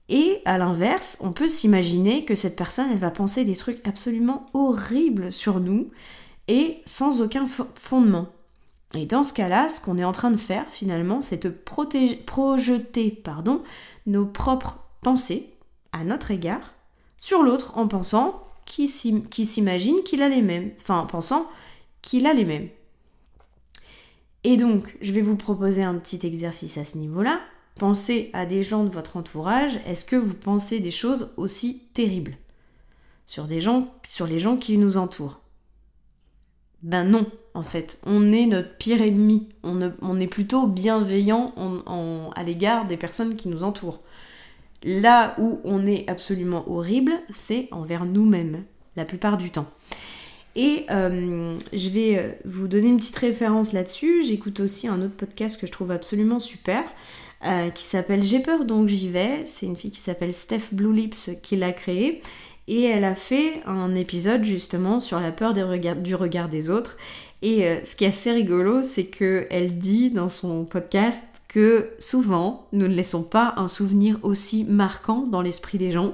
Et 0.10 0.42
à 0.46 0.58
l'inverse, 0.58 1.18
on 1.22 1.32
peut 1.32 1.48
s'imaginer 1.48 2.26
que 2.26 2.34
cette 2.34 2.56
personne, 2.56 2.90
elle 2.92 2.98
va 2.98 3.12
penser 3.12 3.46
des 3.46 3.56
trucs 3.56 3.88
absolument 3.88 4.48
horribles 4.54 5.32
sur 5.32 5.60
nous 5.60 5.92
et 6.48 6.82
sans 6.86 7.22
aucun 7.22 7.48
fondement. 7.76 8.28
Et 8.96 9.06
dans 9.06 9.24
ce 9.24 9.34
cas-là, 9.34 9.70
ce 9.70 9.80
qu'on 9.80 10.00
est 10.00 10.04
en 10.04 10.12
train 10.12 10.32
de 10.32 10.38
faire 10.38 10.66
finalement, 10.70 11.22
c'est 11.22 11.44
de 11.44 11.50
projeter 11.50 13.12
pardon, 13.12 13.62
nos 14.08 14.26
propres 14.26 14.80
pensées 15.02 15.54
à 15.92 16.04
notre 16.04 16.32
égard 16.32 16.74
sur 17.22 17.44
l'autre 17.44 17.78
en 17.78 17.88
pensant 17.88 18.44
qu'il 18.66 18.90
s'imagine 18.90 20.02
qu'il 20.04 20.24
a 20.24 20.30
les 20.30 20.42
mêmes, 20.42 20.72
enfin 20.80 21.00
en 21.00 21.06
pensant 21.06 21.48
qu'il 22.02 22.26
a 22.26 22.34
les 22.34 22.46
mêmes. 22.46 22.70
Et 24.44 24.58
donc, 24.58 24.98
je 25.02 25.12
vais 25.12 25.22
vous 25.22 25.36
proposer 25.36 25.84
un 25.84 25.96
petit 25.96 26.26
exercice 26.26 26.78
à 26.78 26.86
ce 26.86 26.98
niveau-là. 26.98 27.40
Pensez 27.76 28.30
à 28.34 28.46
des 28.46 28.64
gens 28.64 28.84
de 28.84 28.90
votre 28.90 29.18
entourage. 29.18 29.80
Est-ce 29.86 30.06
que 30.06 30.16
vous 30.16 30.34
pensez 30.34 30.80
des 30.80 30.92
choses 30.92 31.32
aussi 31.38 31.84
terribles 31.94 32.38
sur 33.26 33.46
des 33.46 33.62
gens, 33.62 33.94
sur 34.06 34.28
les 34.28 34.40
gens 34.40 34.58
qui 34.58 34.78
nous 34.78 34.98
entourent? 34.98 35.42
Ben 36.82 37.04
non, 37.04 37.26
en 37.54 37.64
fait. 37.64 38.00
On 38.06 38.32
est 38.32 38.46
notre 38.46 38.78
pire 38.78 39.02
ennemi. 39.02 39.50
On, 39.64 40.20
est 40.20 40.28
plutôt 40.28 40.68
bienveillant 40.68 41.54
à 42.36 42.44
l'égard 42.44 42.86
des 42.88 42.98
personnes 42.98 43.36
qui 43.36 43.50
nous 43.50 43.64
entourent. 43.64 44.00
Là 44.84 45.36
où 45.38 45.60
on 45.66 45.86
est 45.86 46.10
absolument 46.10 46.70
horrible, 46.72 47.12
c'est 47.28 47.68
envers 47.72 48.06
nous-mêmes, 48.06 48.64
la 48.96 49.04
plupart 49.04 49.38
du 49.38 49.52
temps. 49.52 49.68
Et 50.62 50.86
euh, 50.92 51.58
je 51.72 51.90
vais 51.90 52.18
euh, 52.18 52.32
vous 52.44 52.68
donner 52.68 52.90
une 52.90 52.98
petite 52.98 53.16
référence 53.16 53.72
là-dessus. 53.72 54.24
J'écoute 54.24 54.60
aussi 54.60 54.90
un 54.90 55.02
autre 55.02 55.16
podcast 55.16 55.58
que 55.58 55.66
je 55.66 55.72
trouve 55.72 55.90
absolument 55.90 56.40
super, 56.40 56.84
euh, 57.46 57.70
qui 57.70 57.86
s'appelle 57.86 58.26
J'ai 58.26 58.40
peur 58.40 58.66
donc 58.66 58.90
j'y 58.90 59.08
vais. 59.08 59.46
C'est 59.46 59.68
une 59.68 59.78
fille 59.78 59.90
qui 59.90 60.02
s'appelle 60.02 60.34
Steph 60.34 60.74
Blue 60.74 60.94
Lips 60.94 61.30
qui 61.42 61.56
l'a 61.56 61.72
créé. 61.72 62.20
Et 62.68 62.84
elle 62.84 63.06
a 63.06 63.16
fait 63.16 63.62
un 63.66 63.96
épisode 63.96 64.44
justement 64.44 65.00
sur 65.00 65.22
la 65.22 65.32
peur 65.32 65.54
du 65.54 66.14
regard 66.14 66.50
des 66.50 66.70
autres. 66.70 66.98
Et 67.42 67.64
ce 67.86 67.96
qui 67.96 68.04
est 68.04 68.10
assez 68.10 68.32
rigolo, 68.32 68.84
c'est 68.84 69.06
qu'elle 69.06 69.80
dit 69.80 70.12
dans 70.12 70.30
son 70.30 70.66
podcast 70.66 71.42
que 71.48 71.90
souvent, 71.98 72.68
nous 72.74 72.88
ne 72.88 72.94
laissons 72.94 73.24
pas 73.24 73.56
un 73.58 73.68
souvenir 73.68 74.20
aussi 74.22 74.66
marquant 74.66 75.26
dans 75.26 75.42
l'esprit 75.42 75.80
des 75.80 75.92
gens 75.92 76.14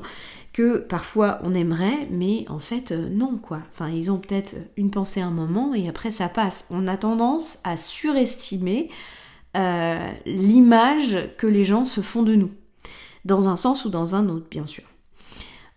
que 0.55 0.77
parfois 0.77 1.39
on 1.43 1.53
aimerait, 1.53 2.07
mais 2.11 2.45
en 2.47 2.59
fait 2.59 2.93
euh, 2.93 3.09
non 3.09 3.37
quoi. 3.37 3.59
Enfin, 3.73 3.89
ils 3.89 4.09
ont 4.09 4.19
peut-être 4.19 4.55
une 4.77 4.89
pensée 4.89 5.19
un 5.19 5.29
moment 5.29 5.73
et 5.73 5.89
après 5.89 6.11
ça 6.11 6.29
passe. 6.29 6.67
On 6.71 6.87
a 6.87 6.95
tendance 6.95 7.59
à 7.65 7.75
surestimer 7.75 8.89
euh, 9.57 10.07
l'image 10.25 11.29
que 11.37 11.45
les 11.45 11.65
gens 11.65 11.83
se 11.83 11.99
font 11.99 12.23
de 12.23 12.35
nous, 12.35 12.51
dans 13.25 13.49
un 13.49 13.57
sens 13.57 13.83
ou 13.83 13.89
dans 13.89 14.15
un 14.15 14.29
autre 14.29 14.47
bien 14.49 14.65
sûr. 14.65 14.85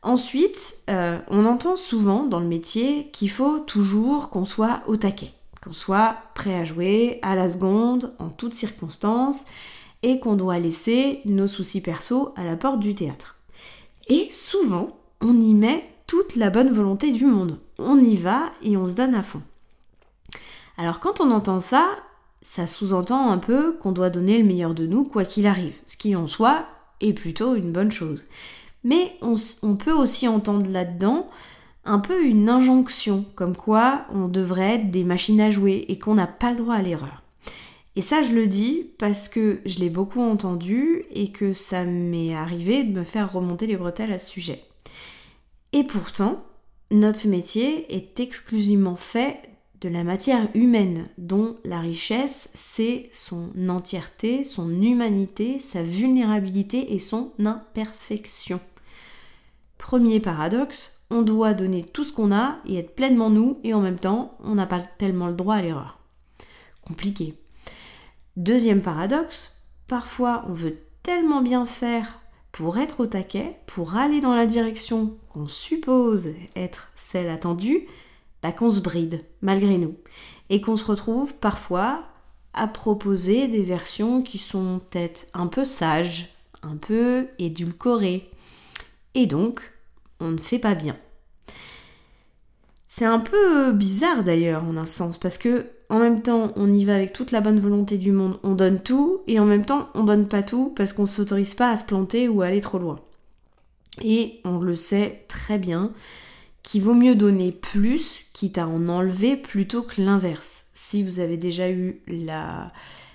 Ensuite, 0.03 0.77
euh, 0.91 1.19
on 1.27 1.45
entend 1.45 1.75
souvent 1.75 2.25
dans 2.25 2.39
le 2.39 2.47
métier 2.47 3.11
qu'il 3.11 3.31
faut 3.31 3.59
toujours 3.59 4.31
qu'on 4.31 4.45
soit 4.45 4.83
au 4.87 4.97
taquet, 4.97 5.33
qu'on 5.61 5.73
soit 5.73 6.19
prêt 6.37 6.55
à 6.55 6.63
jouer 6.63 7.19
à 7.23 7.35
la 7.35 7.49
seconde, 7.49 8.15
en 8.21 8.29
toutes 8.29 8.55
circonstances, 8.55 9.45
et 10.05 10.21
qu'on 10.21 10.37
doit 10.37 10.61
laisser 10.61 11.21
nos 11.25 11.49
soucis 11.49 11.81
perso 11.81 12.33
à 12.37 12.45
la 12.45 12.55
porte 12.55 12.79
du 12.79 12.95
théâtre. 12.95 13.38
Et 14.09 14.29
souvent, 14.31 14.89
on 15.21 15.39
y 15.39 15.55
met 15.55 15.85
toute 16.07 16.37
la 16.37 16.51
bonne 16.51 16.71
volonté 16.71 17.13
du 17.13 17.27
monde. 17.27 17.59
On 17.79 18.01
y 18.01 18.17
va 18.17 18.51
et 18.63 18.77
on 18.77 18.87
se 18.87 18.95
donne 18.95 19.15
à 19.15 19.23
fond. 19.23 19.43
Alors 20.79 21.01
quand 21.01 21.21
on 21.21 21.31
entend 21.31 21.61
ça, 21.61 21.87
ça 22.41 22.67
sous-entend 22.67 23.31
un 23.31 23.39
peu 23.39 23.73
qu'on 23.73 23.93
doit 23.93 24.11
donner 24.11 24.39
le 24.39 24.45
meilleur 24.45 24.75
de 24.75 24.87
nous 24.87 25.05
quoi 25.05 25.25
qu'il 25.25 25.47
arrive, 25.47 25.75
ce 25.87 25.97
qui 25.97 26.17
en 26.17 26.27
soi 26.27 26.67
est 27.01 27.13
plutôt 27.13 27.55
une 27.55 27.73
bonne 27.73 27.93
chose. 27.93 28.25
Mais 28.85 29.13
on, 29.23 29.35
on 29.63 29.77
peut 29.77 29.93
aussi 29.93 30.29
entendre 30.29 30.71
là-dedans 30.71 31.29
un 31.85 31.99
peu 31.99 32.25
une 32.25 32.49
injonction, 32.49 33.25
comme 33.35 33.57
quoi 33.57 34.07
on 34.13 34.29
devrait 34.29 34.77
être 34.77 34.91
des 34.91 35.05
machines 35.05 35.41
à 35.41 35.51
jouer 35.51 35.85
et 35.89 35.99
qu'on 35.99 36.15
n'a 36.15 36.27
pas 36.27 36.51
le 36.51 36.57
droit 36.57 36.75
à 36.75 36.83
l'erreur. 36.83 37.23
Et 37.99 38.01
ça, 38.01 38.23
je 38.23 38.33
le 38.33 38.47
dis 38.47 38.93
parce 38.99 39.29
que 39.29 39.59
je 39.67 39.81
l'ai 39.81 39.91
beaucoup 39.91 40.21
entendu 40.21 41.03
et 41.11 41.33
que 41.33 41.53
ça 41.53 41.83
m'est 41.83 42.33
arrivé 42.33 42.85
de 42.85 42.97
me 42.97 43.03
faire 43.03 43.33
remonter 43.33 43.67
les 43.67 43.77
bretelles 43.77 44.13
à 44.13 44.19
ce 44.19 44.31
sujet. 44.31 44.63
Et 45.73 45.83
pourtant, 45.83 46.45
notre 46.93 47.27
métier 47.27 47.93
est 47.93 48.21
exclusivement 48.21 48.95
fait 48.95 49.43
de 49.81 49.89
la 49.89 50.05
matière 50.05 50.49
humaine, 50.55 51.09
dont 51.19 51.57
la 51.65 51.81
richesse, 51.81 52.51
c'est 52.55 53.11
son 53.13 53.51
entièreté, 53.69 54.45
son 54.45 54.71
humanité, 54.81 55.59
sa 55.59 55.83
vulnérabilité 55.83 56.95
et 56.95 57.01
son 57.01 57.33
imperfection. 57.41 58.61
Premier 59.77 60.21
paradoxe, 60.21 61.03
on 61.11 61.23
doit 61.23 61.53
donner 61.53 61.83
tout 61.83 62.05
ce 62.05 62.13
qu'on 62.13 62.31
a 62.31 62.59
et 62.65 62.79
être 62.79 62.95
pleinement 62.95 63.29
nous, 63.29 63.59
et 63.65 63.75
en 63.75 63.81
même 63.81 63.99
temps, 63.99 64.39
on 64.45 64.55
n'a 64.55 64.67
pas 64.67 64.79
tellement 64.79 65.27
le 65.27 65.35
droit 65.35 65.57
à 65.57 65.63
l'erreur. 65.63 65.99
Compliqué. 66.87 67.35
Deuxième 68.39 68.83
paradoxe, 68.83 69.65
parfois 69.89 70.45
on 70.49 70.53
veut 70.53 70.79
tellement 71.03 71.43
bien 71.43 71.67
faire 71.67 72.21
pour 72.53 72.79
être 72.79 73.01
au 73.01 73.07
taquet, 73.07 73.59
pour 73.67 73.97
aller 73.97 74.21
dans 74.21 74.37
la 74.37 74.47
direction 74.47 75.17
qu'on 75.33 75.49
suppose 75.49 76.29
être 76.55 76.93
celle 76.95 77.31
attendue, 77.31 77.89
bah 78.41 78.53
qu'on 78.53 78.71
se 78.71 78.81
bride 78.81 79.25
malgré 79.43 79.77
nous 79.77 79.97
et 80.51 80.61
qu'on 80.61 80.77
se 80.77 80.85
retrouve 80.85 81.35
parfois 81.35 82.05
à 82.55 82.69
proposer 82.69 83.49
des 83.49 83.65
versions 83.65 84.23
qui 84.23 84.39
sont 84.39 84.83
peut-être 84.89 85.27
un 85.35 85.49
peu 85.49 85.65
sages, 85.65 86.33
un 86.63 86.77
peu 86.77 87.27
édulcorées. 87.41 88.31
Et 89.15 89.27
donc, 89.27 89.73
on 90.21 90.29
ne 90.29 90.39
fait 90.39 90.61
pas 90.61 90.77
bien. 90.77 90.97
C'est 92.87 93.05
un 93.05 93.19
peu 93.19 93.73
bizarre 93.73 94.23
d'ailleurs 94.23 94.63
en 94.63 94.77
un 94.77 94.87
sens 94.87 95.19
parce 95.19 95.39
que 95.39 95.67
en 95.91 95.99
même 95.99 96.21
temps, 96.21 96.53
on 96.57 96.73
y 96.73 96.85
va 96.85 96.97
avec 96.97 97.13
toute 97.13 97.33
la 97.33 97.41
bonne 97.41 97.61
volonté 97.61 97.97
du 97.97 98.13
monde, 98.13 98.39
on 98.43 98.55
donne 98.55 98.81
tout, 98.81 99.23
et 99.27 99.41
en 99.41 99.47
même 99.47 99.65
temps, 99.65 99.89
on 99.95 100.05
donne 100.05 100.29
pas 100.29 100.43
tout 100.43 100.73
parce 100.77 100.93
qu'on 100.93 101.03
ne 101.03 101.09
s'autorise 101.09 101.55
pas 101.55 101.71
à 101.71 101.77
se 101.77 101.85
planter 101.85 102.29
ou 102.29 102.43
à 102.43 102.47
aller 102.47 102.61
trop 102.61 102.79
loin. 102.79 103.01
Et 104.03 104.41
on 104.45 104.59
le 104.59 104.77
sait 104.77 105.25
très 105.29 105.59
bien 105.59 105.93
qu'il 106.63 106.83
vaut 106.83 106.95
mieux 106.95 107.15
donner 107.15 107.53
plus, 107.53 108.21
quitte 108.35 108.59
à 108.59 108.69
en 108.69 108.89
enlever, 108.89 109.37
plutôt 109.37 109.83
que 109.83 110.03
l'inverse. 110.03 110.67
Si 110.75 111.03
vous 111.03 111.21
avez 111.21 111.39
déjà 111.39 111.71
eu 111.71 112.03
la, 112.07 112.73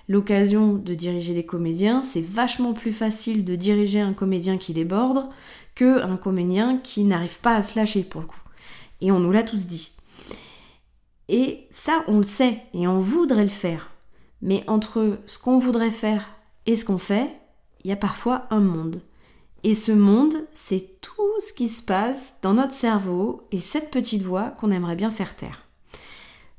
l'occasion 0.10 0.74
de 0.74 0.96
diriger 0.96 1.36
des 1.36 1.46
comédiens, 1.46 2.01
c'est 2.01 2.25
vachement 2.25 2.74
plus 2.74 2.92
facile 2.92 3.46
de 3.46 3.56
diriger 3.56 4.00
un 4.00 4.13
comédien 4.13 4.58
qui 4.58 4.74
déborde 4.74 5.30
que 5.75 6.01
un 6.01 6.18
comédien 6.18 6.77
qui 6.77 7.03
n'arrive 7.03 7.39
pas 7.39 7.56
à 7.56 7.63
se 7.63 7.77
lâcher 7.77 8.01
pour 8.03 8.22
le 8.22 8.27
coup. 8.27 8.42
Et 9.01 9.12
on 9.12 9.20
nous 9.20 9.32
l'a 9.32 9.44
tous 9.44 9.68
dit. 9.68 9.92
Et 11.30 11.68
ça, 11.72 12.03
on 12.08 12.18
le 12.18 12.24
sait 12.24 12.62
et 12.74 12.88
on 12.88 13.00
voudrait 13.00 13.44
le 13.44 13.50
faire. 13.50 13.92
Mais 14.42 14.63
entre 14.68 15.20
ce 15.25 15.39
qu'on 15.39 15.58
voudrait 15.58 15.92
faire 15.92 16.30
et 16.65 16.75
ce 16.75 16.86
qu'on 16.86 16.98
fait, 16.98 17.32
il 17.84 17.89
y 17.89 17.94
a 17.94 17.98
parfois 17.98 18.48
un 18.50 18.60
monde. 18.60 19.01
Et 19.63 19.75
ce 19.75 19.94
monde, 19.94 20.36
c'est 20.51 21.00
tout 21.00 21.39
ce 21.39 21.53
qui 21.53 21.70
se 21.70 21.82
passe 21.82 22.39
dans 22.42 22.53
notre 22.53 22.74
cerveau 22.74 23.48
et 23.51 23.60
cette 23.60 23.92
petite 23.92 24.24
voix 24.24 24.50
qu'on 24.60 24.72
aimerait 24.72 24.98
bien 24.98 25.12
faire 25.12 25.36
taire. 25.36 25.68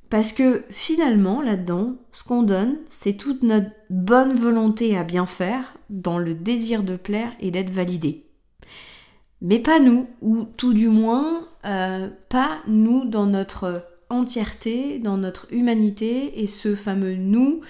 Parce 0.09 0.33
que 0.33 0.65
finalement, 0.71 1.43
là-dedans, 1.43 1.97
ce 2.13 2.25
qu'on 2.25 2.43
donne, 2.43 2.77
c'est 2.89 3.15
toute 3.15 3.43
notre 3.43 3.71
bonne 3.91 4.35
volonté 4.35 4.97
à 4.97 5.05
bien 5.05 5.27
faire, 5.27 5.75
dans 5.91 6.19
le 6.19 6.35
désir 6.35 6.83
de 6.83 6.97
plaire 6.97 7.33
et 7.41 7.51
d'être 7.51 7.71
validé. 7.71 8.25
Mais 9.43 9.59
pas 9.59 9.81
nous, 9.81 10.07
ou 10.23 10.45
tout 10.57 10.73
du 10.73 10.89
moins, 10.89 11.49
euh, 11.67 12.09
pas 12.29 12.59
nous 12.67 13.05
dans 13.05 13.27
notre 13.27 13.85
entièreté, 14.11 14.99
dans 14.99 15.17
notre 15.17 15.53
humanité 15.53 16.43
et 16.43 16.47
ce 16.47 16.75
fameux 16.75 17.15
nous 17.15 17.61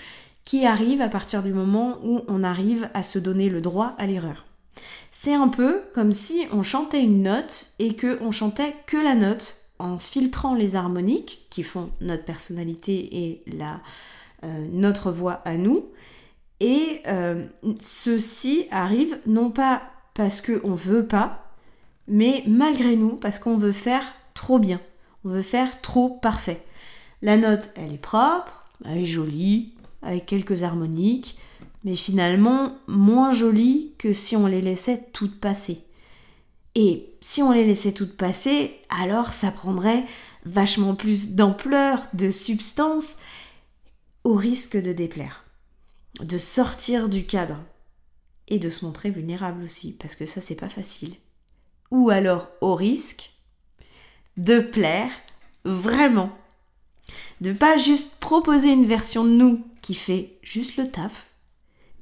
qui 0.45 0.67
arrive 0.67 1.00
à 1.00 1.09
partir 1.09 1.43
du 1.43 1.53
moment 1.53 1.99
où 2.05 2.21
on 2.29 2.43
arrive 2.43 2.88
à 2.95 3.03
se 3.03 3.19
donner 3.19 3.49
le 3.49 3.61
droit 3.61 3.95
à 3.99 4.07
l'erreur. 4.07 4.45
C'est 5.11 5.35
un 5.35 5.49
peu 5.49 5.83
comme 5.95 6.12
si 6.12 6.47
on 6.53 6.62
chantait 6.62 7.03
une 7.03 7.23
note 7.23 7.69
et 7.79 7.95
que 7.95 8.19
on 8.21 8.31
chantait 8.31 8.75
que 8.87 8.97
la 8.97 9.14
note 9.14 9.57
en 9.79 9.99
filtrant 9.99 10.55
les 10.55 10.76
harmoniques 10.76 11.47
qui 11.50 11.62
font 11.62 11.91
notre 12.00 12.25
personnalité 12.25 13.09
et 13.12 13.43
la, 13.57 13.81
euh, 14.45 14.67
notre 14.73 15.11
voix 15.11 15.41
à 15.45 15.57
nous. 15.57 15.87
Et 16.61 17.00
euh, 17.07 17.45
ceci 17.81 18.67
arrive 18.71 19.19
non 19.26 19.50
pas 19.50 19.83
parce 20.14 20.41
qu'on 20.41 20.75
veut 20.75 21.07
pas, 21.07 21.53
mais 22.07 22.45
malgré 22.47 22.97
nous, 22.97 23.17
parce 23.17 23.38
qu'on 23.38 23.57
veut 23.57 23.73
faire 23.73 24.05
trop 24.35 24.59
bien. 24.59 24.81
On 25.25 25.31
veut 25.31 25.43
faire 25.43 25.81
trop 25.81 26.11
parfait. 26.11 26.62
La 27.23 27.37
note, 27.37 27.71
elle 27.76 27.93
est 27.93 27.99
propre, 27.99 28.64
elle 28.85 28.99
est 28.99 29.07
jolie, 29.07 29.75
avec 30.02 30.26
quelques 30.26 30.62
harmoniques, 30.62 31.38
mais 31.85 31.97
finalement 31.97 32.76
moins 32.87 33.33
jolie 33.33 33.93
que 33.99 34.12
si 34.12 34.37
on 34.37 34.47
les 34.47 34.62
laissait 34.62 35.09
toutes 35.12 35.40
passer. 35.40 35.83
Et 36.75 37.14
si 37.21 37.43
on 37.43 37.52
les 37.52 37.64
laissait 37.64 37.93
toutes 37.93 38.16
passer, 38.16 38.78
alors 38.88 39.33
ça 39.33 39.50
prendrait 39.50 40.04
vachement 40.45 40.95
plus 40.95 41.31
d'ampleur, 41.31 42.02
de 42.12 42.31
substance, 42.31 43.16
au 44.25 44.35
risque 44.35 44.76
de 44.76 44.93
déplaire, 44.93 45.45
de 46.21 46.38
sortir 46.38 47.09
du 47.09 47.25
cadre 47.25 47.59
et 48.49 48.59
de 48.59 48.69
se 48.69 48.85
montrer 48.85 49.11
vulnérable 49.11 49.62
aussi, 49.62 49.93
parce 49.93 50.14
que 50.14 50.26
ça 50.26 50.40
c'est 50.40 50.54
pas 50.54 50.69
facile. 50.69 51.14
Ou 51.90 52.11
alors 52.11 52.49
au 52.61 52.75
risque 52.75 53.34
de 54.37 54.61
plaire 54.61 55.11
vraiment. 55.64 56.31
De 57.41 57.53
pas 57.53 57.76
juste 57.76 58.21
proposer 58.21 58.73
une 58.73 58.87
version 58.87 59.25
de 59.25 59.31
nous 59.31 59.64
qui 59.83 59.95
fait 59.95 60.38
juste 60.43 60.76
le 60.76 60.91
taf, 60.91 61.31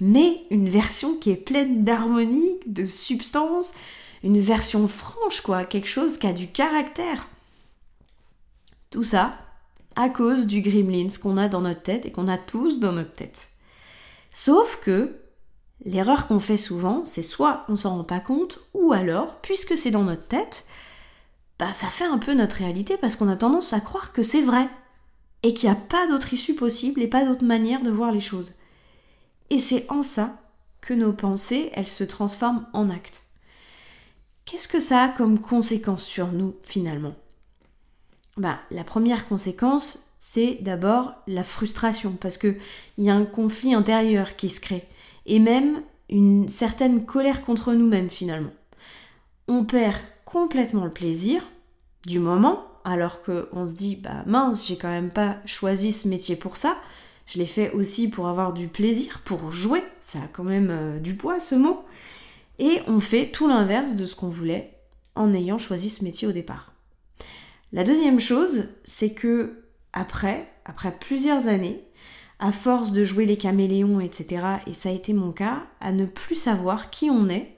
mais 0.01 0.43
une 0.51 0.69
version 0.69 1.17
qui 1.17 1.31
est 1.31 1.37
pleine 1.37 1.85
d'harmonie, 1.85 2.59
de 2.67 2.87
substance, 2.87 3.73
une 4.23 4.41
version 4.41 4.87
franche, 4.89 5.41
quoi, 5.41 5.65
quelque 5.65 5.89
chose 5.89 6.19
qui 6.19 6.27
a 6.27 6.33
du 6.33 6.49
caractère. 6.49 7.29
Tout 8.91 9.03
ça 9.03 9.37
à 9.97 10.09
cause 10.09 10.47
du 10.47 10.61
gremlins 10.61 11.09
qu'on 11.21 11.37
a 11.37 11.49
dans 11.49 11.61
notre 11.61 11.83
tête 11.83 12.07
et 12.07 12.13
qu'on 12.13 12.29
a 12.29 12.39
tous 12.39 12.81
dans 12.81 12.93
notre 12.93 13.13
tête. 13.13 13.51
Sauf 14.33 14.81
que 14.83 15.17
l'erreur 15.85 16.27
qu'on 16.27 16.41
fait 16.41 16.57
souvent, 16.57 17.05
c'est 17.05 17.23
soit 17.23 17.65
on 17.69 17.77
s'en 17.77 17.97
rend 17.97 18.05
pas 18.05 18.21
compte, 18.21 18.61
ou 18.75 18.93
alors, 18.93 19.41
puisque 19.41 19.77
c'est 19.77 19.91
dans 19.91 20.05
notre 20.05 20.27
tête, 20.27 20.67
bah, 21.59 21.73
ça 21.73 21.89
fait 21.89 22.05
un 22.05 22.19
peu 22.19 22.35
notre 22.35 22.57
réalité 22.57 22.97
parce 22.97 23.17
qu'on 23.17 23.29
a 23.29 23.37
tendance 23.37 23.73
à 23.73 23.81
croire 23.81 24.13
que 24.13 24.23
c'est 24.23 24.43
vrai 24.43 24.69
et 25.43 25.55
qu'il 25.55 25.69
n'y 25.69 25.75
a 25.75 25.79
pas 25.79 26.07
d'autre 26.07 26.33
issue 26.33 26.55
possible 26.55 27.03
et 27.03 27.09
pas 27.09 27.25
d'autre 27.25 27.45
manière 27.45 27.83
de 27.83 27.91
voir 27.91 28.13
les 28.13 28.21
choses. 28.21 28.53
Et 29.51 29.59
c'est 29.59 29.91
en 29.91 30.03
ça 30.03 30.39
que 30.81 30.95
nos 30.95 31.13
pensées, 31.13 31.71
elles 31.75 31.89
se 31.89 32.05
transforment 32.05 32.67
en 32.73 32.91
actes. 32.91 33.23
Qu'est-ce 34.45 34.69
que 34.69 34.81
ça 34.81 35.05
a 35.05 35.09
comme 35.09 35.41
conséquence 35.41 36.05
sur 36.05 36.33
nous 36.33 36.57
finalement? 36.63 37.15
Bah, 38.37 38.61
La 38.71 38.85
première 38.85 39.29
conséquence, 39.29 40.13
c'est 40.19 40.59
d'abord 40.61 41.15
la 41.27 41.45
frustration, 41.45 42.13
parce 42.13 42.39
qu'il 42.39 42.57
y 42.99 43.11
a 43.11 43.15
un 43.15 43.25
conflit 43.25 43.75
intérieur 43.75 44.37
qui 44.37 44.49
se 44.49 44.61
crée, 44.61 44.89
et 45.27 45.39
même 45.39 45.83
une 46.09 46.49
certaine 46.49 47.05
colère 47.05 47.45
contre 47.45 47.75
nous-mêmes 47.75 48.11
finalement. 48.11 48.53
On 49.49 49.65
perd 49.65 49.97
complètement 50.33 50.87
le 50.87 50.91
plaisir 50.91 51.43
du 52.07 52.19
moment, 52.19 52.67
alors 52.85 53.23
qu'on 53.23 53.67
se 53.67 53.75
dit, 53.75 53.97
bah 53.97 54.25
mince, 54.25 54.67
j'ai 54.67 54.79
quand 54.79 54.89
même 54.89 55.11
pas 55.11 55.37
choisi 55.45 55.93
ce 55.93 56.09
métier 56.09 56.37
pour 56.37 56.57
ça. 56.57 56.75
Je 57.27 57.39
l'ai 57.39 57.47
fait 57.47 57.71
aussi 57.73 58.09
pour 58.09 58.27
avoir 58.27 58.55
du 58.55 58.67
plaisir, 58.67 59.21
pour 59.27 59.53
jouer. 59.53 59.83
Ça 60.01 60.21
a 60.21 60.29
quand 60.33 60.43
même 60.43 60.71
euh, 60.71 60.99
du 60.99 61.17
poids 61.17 61.39
ce 61.39 61.55
mot. 61.55 61.85
Et 62.59 62.81
on 62.89 62.99
fait 62.99 63.27
tout 63.31 63.47
l'inverse 63.47 63.95
de 63.95 64.07
ce 64.07 64.17
qu'on 64.17 64.29
voulait. 64.29 64.71
en 65.15 65.35
ayant 65.35 65.59
choisi 65.59 65.91
ce 65.91 66.03
métier 66.03 66.27
au 66.27 66.33
départ. 66.33 66.73
La 67.75 67.85
deuxième 67.85 68.19
chose, 68.21 68.69
c'est 68.85 69.13
que 69.13 69.65
après, 69.93 70.51
après 70.65 70.97
plusieurs 70.99 71.47
années, 71.47 71.85
à 72.39 72.53
force 72.53 72.93
de 72.93 73.05
jouer 73.05 73.27
les 73.27 73.37
caméléons, 73.37 74.01
etc., 74.01 74.47
et 74.67 74.73
ça 74.73 74.89
a 74.89 74.93
été 74.93 75.13
mon 75.13 75.33
cas, 75.33 75.67
à 75.81 75.93
ne 75.93 76.07
plus 76.07 76.37
savoir 76.37 76.89
qui 76.89 77.11
on 77.11 77.29
est, 77.29 77.55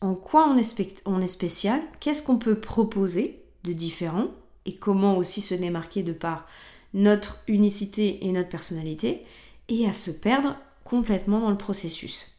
en 0.00 0.14
quoi 0.14 0.48
on 0.48 0.56
est, 0.56 1.26
spécial, 1.26 1.80
qu'est-ce 2.00 2.22
qu'on 2.22 2.38
peut 2.38 2.60
proposer 2.60 3.42
de 3.64 3.72
différent, 3.72 4.28
et 4.64 4.76
comment 4.76 5.16
aussi 5.16 5.40
se 5.40 5.54
démarquer 5.54 6.02
de 6.02 6.12
par 6.12 6.46
notre 6.94 7.38
unicité 7.48 8.26
et 8.26 8.32
notre 8.32 8.48
personnalité, 8.48 9.24
et 9.68 9.86
à 9.86 9.92
se 9.92 10.10
perdre 10.10 10.56
complètement 10.84 11.40
dans 11.40 11.50
le 11.50 11.58
processus. 11.58 12.38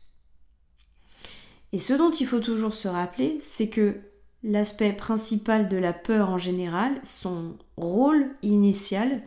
Et 1.72 1.80
ce 1.80 1.94
dont 1.94 2.12
il 2.12 2.26
faut 2.26 2.40
toujours 2.40 2.74
se 2.74 2.88
rappeler, 2.88 3.38
c'est 3.40 3.70
que 3.70 3.98
l'aspect 4.44 4.94
principal 4.94 5.68
de 5.68 5.78
la 5.78 5.94
peur 5.94 6.30
en 6.30 6.38
général, 6.38 7.00
son 7.04 7.58
rôle 7.78 8.30
initial 8.42 9.22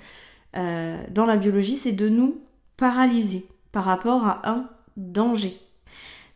euh, 0.56 1.02
dans 1.10 1.26
la 1.26 1.36
biologie, 1.36 1.76
c'est 1.76 1.92
de 1.92 2.08
nous 2.08 2.40
paralyser 2.76 3.46
par 3.70 3.84
rapport 3.84 4.24
à 4.24 4.48
un 4.48 4.68
danger. 4.96 5.58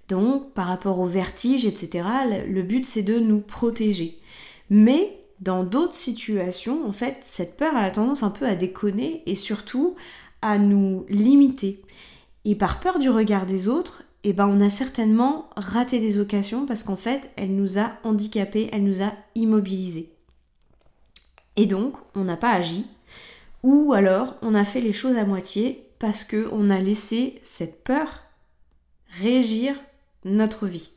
Donc, 0.08 0.52
par 0.52 0.66
rapport 0.66 1.00
au 1.00 1.06
vertige, 1.06 1.66
etc., 1.66 2.06
le 2.48 2.62
but, 2.62 2.84
c'est 2.84 3.02
de 3.02 3.18
nous 3.18 3.40
protéger. 3.40 4.18
Mais 4.70 5.18
dans 5.40 5.64
d'autres 5.64 5.94
situations, 5.94 6.86
en 6.86 6.92
fait, 6.92 7.18
cette 7.22 7.56
peur 7.56 7.76
a 7.76 7.90
tendance 7.90 8.22
un 8.22 8.30
peu 8.30 8.46
à 8.46 8.54
déconner 8.54 9.22
et 9.26 9.34
surtout 9.34 9.96
à 10.42 10.58
nous 10.58 11.04
limiter. 11.08 11.82
Et 12.44 12.54
par 12.54 12.80
peur 12.80 12.98
du 12.98 13.10
regard 13.10 13.46
des 13.46 13.68
autres, 13.68 14.04
eh 14.22 14.32
ben 14.32 14.48
on 14.48 14.60
a 14.60 14.70
certainement 14.70 15.50
raté 15.56 16.00
des 16.00 16.18
occasions 16.18 16.66
parce 16.66 16.82
qu'en 16.82 16.96
fait, 16.96 17.30
elle 17.36 17.54
nous 17.54 17.78
a 17.78 17.92
handicapés, 18.02 18.68
elle 18.72 18.84
nous 18.84 19.02
a 19.02 19.12
immobilisés. 19.34 20.10
Et 21.56 21.66
donc, 21.66 21.96
on 22.14 22.24
n'a 22.24 22.36
pas 22.36 22.50
agi, 22.52 22.86
ou 23.62 23.92
alors 23.92 24.36
on 24.42 24.54
a 24.54 24.64
fait 24.64 24.80
les 24.80 24.92
choses 24.92 25.16
à 25.16 25.24
moitié 25.24 25.88
parce 25.98 26.24
qu'on 26.24 26.70
a 26.70 26.78
laissé 26.78 27.36
cette 27.42 27.82
peur 27.82 28.22
régir 29.20 29.74
notre 30.26 30.66
vie. 30.66 30.90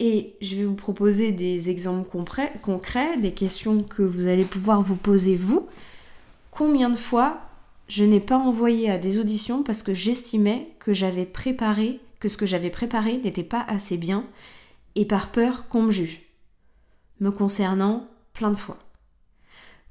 Et 0.00 0.34
je 0.40 0.56
vais 0.56 0.64
vous 0.64 0.74
proposer 0.74 1.30
des 1.30 1.70
exemples 1.70 2.08
concrets, 2.08 3.18
des 3.18 3.32
questions 3.32 3.82
que 3.82 4.02
vous 4.02 4.26
allez 4.26 4.44
pouvoir 4.44 4.82
vous 4.82 4.96
poser 4.96 5.36
vous. 5.36 5.68
Combien 6.50 6.90
de 6.90 6.96
fois 6.96 7.40
je 7.86 8.02
n'ai 8.02 8.20
pas 8.20 8.38
envoyé 8.38 8.90
à 8.90 8.98
des 8.98 9.18
auditions 9.18 9.62
parce 9.62 9.82
que 9.82 9.94
j'estimais 9.94 10.74
que 10.78 10.92
j'avais 10.92 11.26
préparé, 11.26 12.00
que 12.18 12.28
ce 12.28 12.36
que 12.36 12.46
j'avais 12.46 12.70
préparé 12.70 13.18
n'était 13.18 13.44
pas 13.44 13.64
assez 13.68 13.98
bien 13.98 14.26
et 14.94 15.04
par 15.04 15.30
peur 15.30 15.68
qu'on 15.68 15.82
me 15.82 15.90
juge. 15.90 16.22
Me 17.20 17.30
concernant 17.30 18.08
plein 18.32 18.50
de 18.50 18.56
fois. 18.56 18.78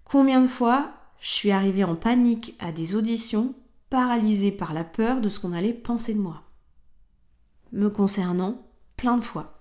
Combien 0.03 0.41
de 0.41 0.47
fois 0.47 0.91
je 1.21 1.29
suis 1.29 1.51
arrivée 1.51 1.85
en 1.85 1.95
panique 1.95 2.55
à 2.59 2.73
des 2.73 2.95
auditions, 2.95 3.53
paralysée 3.89 4.51
par 4.51 4.73
la 4.73 4.83
peur 4.83 5.21
de 5.21 5.29
ce 5.29 5.39
qu'on 5.39 5.53
allait 5.53 5.73
penser 5.73 6.13
de 6.13 6.19
moi. 6.19 6.41
Me 7.73 7.89
concernant 7.89 8.65
plein 8.97 9.17
de 9.17 9.23
fois. 9.23 9.59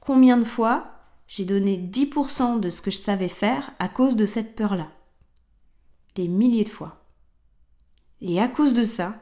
Combien 0.00 0.36
de 0.36 0.44
fois 0.44 0.92
j'ai 1.26 1.44
donné 1.44 1.78
10% 1.78 2.58
de 2.60 2.68
ce 2.68 2.82
que 2.82 2.90
je 2.90 2.98
savais 2.98 3.28
faire 3.28 3.72
à 3.78 3.88
cause 3.88 4.16
de 4.16 4.26
cette 4.26 4.56
peur-là? 4.56 4.90
Des 6.16 6.28
milliers 6.28 6.64
de 6.64 6.68
fois. 6.68 7.04
Et 8.20 8.40
à 8.40 8.48
cause 8.48 8.74
de 8.74 8.84
ça, 8.84 9.20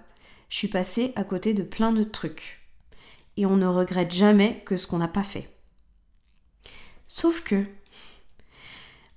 je 0.48 0.56
suis 0.56 0.68
passée 0.68 1.12
à 1.14 1.24
côté 1.24 1.52
de 1.52 1.62
plein 1.62 1.92
de 1.92 2.04
trucs. 2.04 2.66
Et 3.36 3.44
on 3.44 3.56
ne 3.56 3.66
regrette 3.66 4.12
jamais 4.12 4.62
que 4.64 4.76
ce 4.76 4.86
qu'on 4.86 4.98
n'a 4.98 5.08
pas 5.08 5.22
fait. 5.22 5.54
Sauf 7.06 7.42
que 7.42 7.64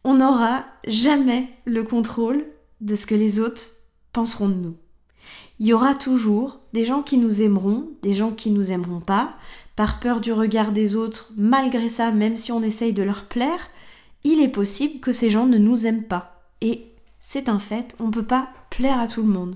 on 0.04 0.16
n'aura 0.16 0.66
jamais 0.86 1.50
le 1.66 1.84
contrôle 1.84 2.46
de 2.82 2.96
ce 2.96 3.06
que 3.06 3.16
les 3.16 3.40
autres 3.40 3.72
penseront 4.12 4.50
de 4.50 4.56
nous. 4.56 4.78
Il 5.60 5.68
y 5.68 5.74
aura 5.74 5.94
toujours 5.94 6.60
des 6.74 6.86
gens 6.86 7.02
qui 7.02 7.18
nous 7.18 7.42
aimeront, 7.42 7.90
des 8.02 8.14
gens 8.14 8.32
qui 8.32 8.52
nous 8.52 8.72
aimeront 8.72 9.02
pas, 9.02 9.34
par 9.76 10.00
peur 10.00 10.22
du 10.22 10.32
regard 10.32 10.72
des 10.72 10.96
autres, 10.96 11.32
malgré 11.38 11.90
ça, 11.90 12.12
même 12.12 12.36
si 12.36 12.52
on 12.52 12.64
essaye 12.64 12.94
de 12.94 13.04
leur 13.04 13.26
plaire, 13.26 13.70
il 14.24 14.42
est 14.42 14.50
possible 14.50 15.00
que 15.00 15.12
ces 15.12 15.30
gens 15.30 15.46
ne 15.46 15.58
nous 15.58 15.86
aiment 15.86 16.04
pas. 16.04 16.42
Et 16.62 16.86
c'est 17.20 17.50
un 17.50 17.60
fait, 17.60 17.96
on 18.00 18.08
ne 18.08 18.12
peut 18.12 18.24
pas 18.26 18.50
plaire 18.70 19.00
à 19.00 19.08
tout 19.08 19.22
le 19.22 19.28
monde. 19.28 19.56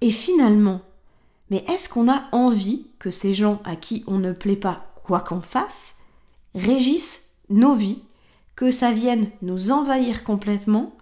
Et 0.00 0.10
finalement, 0.10 0.80
mais 1.50 1.64
est-ce 1.68 1.88
qu'on 1.88 2.10
a 2.10 2.24
envie 2.32 2.86
que 2.98 3.10
ces 3.10 3.34
gens 3.34 3.60
à 3.64 3.76
qui 3.76 4.04
on 4.06 4.18
ne 4.18 4.32
plaît 4.32 4.56
pas 4.56 4.92
quoi 4.94 5.20
qu'on 5.20 5.40
fasse 5.40 5.98
régissent 6.54 7.34
nos 7.50 7.74
vies, 7.74 8.02
que 8.56 8.70
ça 8.70 8.92
vienne 8.92 9.28
nous 9.42 9.72
envahir 9.72 10.24
complètement, 10.24 10.96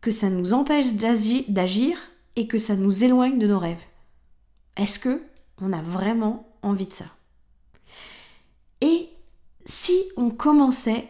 que 0.00 0.10
ça 0.10 0.30
nous 0.30 0.52
empêche 0.52 0.94
d'agir 0.94 1.96
et 2.36 2.46
que 2.46 2.58
ça 2.58 2.76
nous 2.76 3.04
éloigne 3.04 3.38
de 3.38 3.46
nos 3.46 3.58
rêves. 3.58 3.82
Est-ce 4.76 4.98
que 4.98 5.22
on 5.60 5.72
a 5.72 5.82
vraiment 5.82 6.48
envie 6.62 6.86
de 6.86 6.92
ça? 6.92 7.06
Et 8.80 9.08
si 9.64 10.02
on 10.16 10.30
commençait 10.30 11.08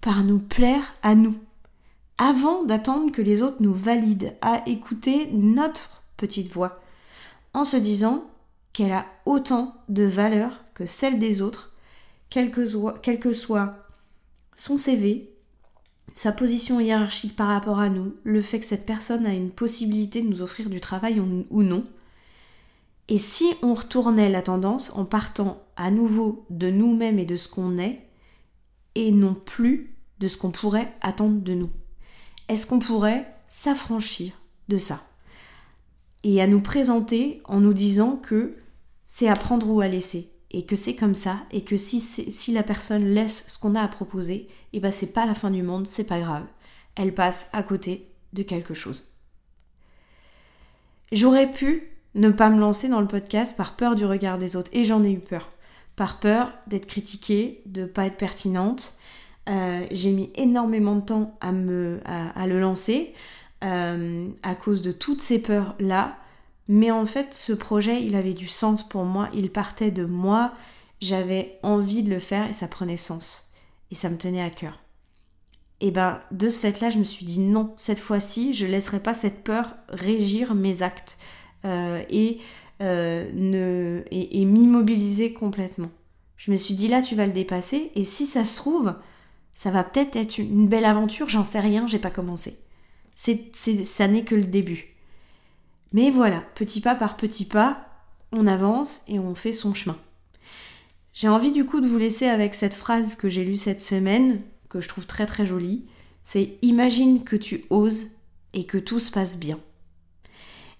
par 0.00 0.24
nous 0.24 0.40
plaire 0.40 0.94
à 1.02 1.14
nous, 1.14 1.36
avant 2.18 2.64
d'attendre 2.64 3.12
que 3.12 3.22
les 3.22 3.42
autres 3.42 3.62
nous 3.62 3.74
valident, 3.74 4.34
à 4.40 4.62
écouter 4.66 5.28
notre 5.32 6.02
petite 6.16 6.52
voix, 6.52 6.80
en 7.54 7.64
se 7.64 7.76
disant 7.76 8.24
qu'elle 8.72 8.92
a 8.92 9.06
autant 9.26 9.74
de 9.88 10.04
valeur 10.04 10.64
que 10.74 10.86
celle 10.86 11.18
des 11.18 11.42
autres, 11.42 11.72
quel 12.30 12.50
que 12.50 12.64
soit, 12.66 12.98
quel 13.02 13.20
que 13.20 13.32
soit 13.32 13.76
son 14.56 14.78
CV, 14.78 15.31
sa 16.12 16.32
position 16.32 16.78
hiérarchique 16.78 17.36
par 17.36 17.48
rapport 17.48 17.78
à 17.78 17.88
nous, 17.88 18.14
le 18.24 18.42
fait 18.42 18.60
que 18.60 18.66
cette 18.66 18.86
personne 18.86 19.26
a 19.26 19.34
une 19.34 19.50
possibilité 19.50 20.22
de 20.22 20.28
nous 20.28 20.42
offrir 20.42 20.68
du 20.68 20.80
travail 20.80 21.20
ou 21.20 21.62
non. 21.62 21.84
Et 23.08 23.18
si 23.18 23.46
on 23.62 23.74
retournait 23.74 24.30
la 24.30 24.42
tendance 24.42 24.92
en 24.94 25.04
partant 25.04 25.62
à 25.76 25.90
nouveau 25.90 26.44
de 26.50 26.70
nous-mêmes 26.70 27.18
et 27.18 27.24
de 27.24 27.36
ce 27.36 27.48
qu'on 27.48 27.78
est, 27.78 28.06
et 28.94 29.10
non 29.10 29.34
plus 29.34 29.94
de 30.20 30.28
ce 30.28 30.36
qu'on 30.36 30.50
pourrait 30.50 30.92
attendre 31.00 31.40
de 31.40 31.54
nous 31.54 31.70
Est-ce 32.48 32.66
qu'on 32.66 32.78
pourrait 32.78 33.34
s'affranchir 33.46 34.32
de 34.68 34.78
ça? 34.78 35.00
Et 36.24 36.40
à 36.40 36.46
nous 36.46 36.60
présenter 36.60 37.40
en 37.44 37.60
nous 37.60 37.72
disant 37.72 38.16
que 38.16 38.56
c'est 39.04 39.28
à 39.28 39.34
prendre 39.34 39.68
ou 39.68 39.80
à 39.80 39.88
laisser 39.88 40.31
et 40.52 40.64
que 40.64 40.76
c'est 40.76 40.94
comme 40.94 41.14
ça 41.14 41.38
et 41.50 41.64
que 41.64 41.76
si, 41.76 42.00
si 42.00 42.52
la 42.52 42.62
personne 42.62 43.04
laisse 43.04 43.44
ce 43.48 43.58
qu'on 43.58 43.74
a 43.74 43.82
à 43.82 43.88
proposer, 43.88 44.34
et 44.34 44.48
eh 44.74 44.80
ben 44.80 44.92
c'est 44.92 45.12
pas 45.12 45.26
la 45.26 45.34
fin 45.34 45.50
du 45.50 45.62
monde, 45.62 45.86
c'est 45.86 46.04
pas 46.04 46.20
grave. 46.20 46.44
Elle 46.94 47.14
passe 47.14 47.48
à 47.52 47.62
côté 47.62 48.08
de 48.32 48.42
quelque 48.42 48.74
chose. 48.74 49.12
J'aurais 51.10 51.50
pu 51.50 51.88
ne 52.14 52.30
pas 52.30 52.50
me 52.50 52.60
lancer 52.60 52.88
dans 52.88 53.00
le 53.00 53.06
podcast 53.06 53.56
par 53.56 53.76
peur 53.76 53.96
du 53.96 54.04
regard 54.04 54.38
des 54.38 54.56
autres 54.56 54.70
et 54.72 54.84
j'en 54.84 55.02
ai 55.04 55.12
eu 55.12 55.18
peur. 55.18 55.50
Par 55.96 56.20
peur 56.20 56.52
d'être 56.66 56.86
critiquée, 56.86 57.62
de 57.66 57.84
pas 57.84 58.06
être 58.06 58.16
pertinente. 58.16 58.98
Euh, 59.48 59.86
j'ai 59.90 60.12
mis 60.12 60.30
énormément 60.36 60.96
de 60.96 61.02
temps 61.02 61.36
à, 61.40 61.52
me, 61.52 62.00
à 62.04 62.46
le 62.46 62.60
lancer. 62.60 63.14
Euh, 63.64 64.28
à 64.42 64.56
cause 64.56 64.82
de 64.82 64.90
toutes 64.90 65.20
ces 65.20 65.40
peurs-là. 65.40 66.16
Mais 66.68 66.90
en 66.90 67.06
fait, 67.06 67.34
ce 67.34 67.52
projet, 67.52 68.02
il 68.02 68.14
avait 68.14 68.34
du 68.34 68.48
sens 68.48 68.86
pour 68.86 69.04
moi, 69.04 69.28
il 69.34 69.50
partait 69.50 69.90
de 69.90 70.04
moi, 70.04 70.52
j'avais 71.00 71.58
envie 71.62 72.02
de 72.02 72.10
le 72.10 72.20
faire 72.20 72.48
et 72.48 72.52
ça 72.52 72.68
prenait 72.68 72.96
sens. 72.96 73.52
Et 73.90 73.94
ça 73.94 74.08
me 74.08 74.16
tenait 74.16 74.42
à 74.42 74.50
cœur. 74.50 74.80
Et 75.80 75.90
ben, 75.90 76.20
de 76.30 76.48
ce 76.48 76.60
fait-là, 76.60 76.90
je 76.90 76.98
me 76.98 77.04
suis 77.04 77.26
dit 77.26 77.40
non, 77.40 77.72
cette 77.76 77.98
fois-ci, 77.98 78.54
je 78.54 78.66
laisserai 78.66 79.00
pas 79.00 79.14
cette 79.14 79.42
peur 79.42 79.74
régir 79.88 80.54
mes 80.54 80.82
actes 80.82 81.18
euh, 81.64 82.02
et, 82.08 82.38
euh, 82.80 83.28
ne, 83.34 84.02
et 84.10 84.44
m'immobiliser 84.44 85.32
complètement. 85.32 85.90
Je 86.36 86.50
me 86.52 86.56
suis 86.56 86.74
dit 86.74 86.88
là, 86.88 87.02
tu 87.02 87.16
vas 87.16 87.26
le 87.26 87.32
dépasser 87.32 87.90
et 87.96 88.04
si 88.04 88.26
ça 88.26 88.44
se 88.44 88.56
trouve, 88.56 88.94
ça 89.52 89.70
va 89.70 89.82
peut-être 89.82 90.16
être 90.16 90.38
une 90.38 90.68
belle 90.68 90.84
aventure, 90.84 91.28
j'en 91.28 91.44
sais 91.44 91.60
rien, 91.60 91.86
j'ai 91.88 91.98
pas 91.98 92.10
commencé 92.10 92.58
c'est, 93.14 93.84
ça 93.84 94.08
n'est 94.08 94.24
que 94.24 94.34
le 94.34 94.44
début. 94.44 94.91
Mais 95.92 96.10
voilà, 96.10 96.42
petit 96.54 96.80
pas 96.80 96.94
par 96.94 97.16
petit 97.16 97.44
pas, 97.44 97.86
on 98.32 98.46
avance 98.46 99.02
et 99.08 99.18
on 99.18 99.34
fait 99.34 99.52
son 99.52 99.74
chemin. 99.74 99.96
J'ai 101.12 101.28
envie 101.28 101.52
du 101.52 101.66
coup 101.66 101.80
de 101.80 101.86
vous 101.86 101.98
laisser 101.98 102.26
avec 102.26 102.54
cette 102.54 102.74
phrase 102.74 103.14
que 103.14 103.28
j'ai 103.28 103.44
lue 103.44 103.56
cette 103.56 103.82
semaine, 103.82 104.40
que 104.70 104.80
je 104.80 104.88
trouve 104.88 105.06
très 105.06 105.26
très 105.26 105.44
jolie. 105.44 105.84
C'est 106.22 106.56
imagine 106.62 107.24
que 107.24 107.36
tu 107.36 107.64
oses 107.68 108.06
et 108.54 108.64
que 108.64 108.78
tout 108.78 108.98
se 108.98 109.10
passe 109.10 109.38
bien. 109.38 109.58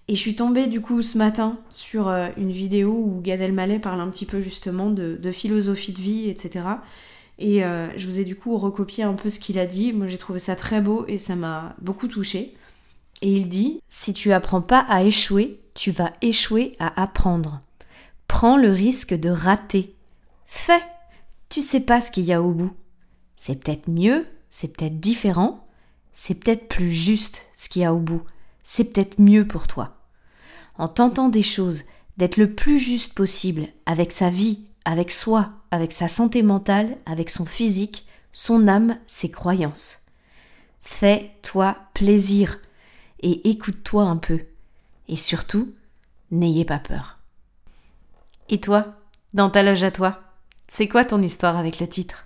Et 0.07 0.15
je 0.15 0.19
suis 0.19 0.35
tombée 0.35 0.67
du 0.67 0.81
coup 0.81 1.01
ce 1.01 1.17
matin 1.17 1.59
sur 1.69 2.09
euh, 2.09 2.27
une 2.35 2.51
vidéo 2.51 2.91
où 2.91 3.21
Gad 3.21 3.39
Elmaleh 3.39 3.79
parle 3.79 4.01
un 4.01 4.09
petit 4.09 4.25
peu 4.25 4.41
justement 4.41 4.89
de, 4.89 5.31
philosophie 5.31 5.93
de 5.93 6.01
vie, 6.01 6.29
etc. 6.29 6.65
Et 7.39 7.63
euh, 7.63 7.87
je 7.95 8.05
vous 8.05 8.19
ai 8.19 8.25
du 8.25 8.35
coup 8.35 8.57
recopié 8.57 9.03
un 9.03 9.13
peu 9.13 9.29
ce 9.29 9.39
qu'il 9.39 9.59
a 9.59 9.65
dit. 9.65 9.93
Moi 9.93 10.07
j'ai 10.07 10.17
trouvé 10.17 10.39
ça 10.39 10.55
très 10.55 10.81
beau 10.81 11.05
et 11.07 11.17
ça 11.17 11.35
m'a 11.35 11.75
beaucoup 11.79 12.07
touché. 12.07 12.55
Et 13.23 13.31
il 13.31 13.47
dit 13.47 13.79
Si 13.87 14.13
tu 14.13 14.33
apprends 14.33 14.61
pas 14.61 14.85
à 14.89 15.03
échouer, 15.03 15.61
tu 15.75 15.91
vas 15.91 16.11
échouer 16.21 16.73
à 16.77 17.01
apprendre. 17.01 17.61
Prends 18.27 18.57
le 18.57 18.69
risque 18.69 19.13
de 19.13 19.29
rater. 19.29 19.95
Fais 20.45 20.83
Tu 21.47 21.61
sais 21.61 21.79
pas 21.79 22.01
ce 22.01 22.11
qu'il 22.11 22.25
y 22.25 22.33
a 22.33 22.41
au 22.41 22.51
bout. 22.51 22.75
c'est 23.37 23.63
peut-être 23.63 23.89
mieux, 23.89 24.27
c'est 24.49 24.67
peut-être 24.67 24.99
différent, 24.99 25.65
c'est 26.13 26.35
peut-être 26.35 26.67
plus 26.67 26.91
juste 26.91 27.45
ce 27.55 27.69
qu'il 27.69 27.81
y 27.81 27.85
a 27.85 27.93
au 27.93 27.99
bout, 27.99 28.23
c'est 28.63 28.91
peut-être 28.91 29.19
mieux 29.19 29.47
pour 29.47 29.67
toi. 29.67 29.95
En 30.77 30.89
tentant 30.89 31.29
des 31.29 31.43
choses, 31.43 31.83
d'être 32.17 32.35
le 32.35 32.53
plus 32.53 32.77
juste 32.77 33.13
possible 33.13 33.67
avec 33.85 34.11
sa 34.11 34.29
vie, 34.29 34.65
avec 34.83 35.11
soi, 35.11 35.49
avec 35.71 35.93
sa 35.93 36.09
santé 36.09 36.43
mentale, 36.43 36.97
avec 37.05 37.29
son 37.29 37.45
physique, 37.45 38.05
son 38.33 38.67
âme, 38.67 38.97
ses 39.07 39.31
croyances. 39.31 40.01
Fais-toi 40.81 41.77
plaisir 41.93 42.59
et 43.23 43.49
écoute-toi 43.49 44.03
un 44.03 44.17
peu. 44.17 44.41
Et 45.07 45.17
surtout, 45.17 45.73
n'ayez 46.31 46.65
pas 46.65 46.79
peur. 46.79 47.17
Et 48.49 48.59
toi, 48.59 48.93
dans 49.33 49.49
ta 49.49 49.63
loge 49.63 49.83
à 49.83 49.91
toi, 49.91 50.21
c'est 50.67 50.87
quoi 50.87 51.05
ton 51.05 51.21
histoire 51.21 51.57
avec 51.57 51.79
le 51.79 51.87
titre? 51.87 52.25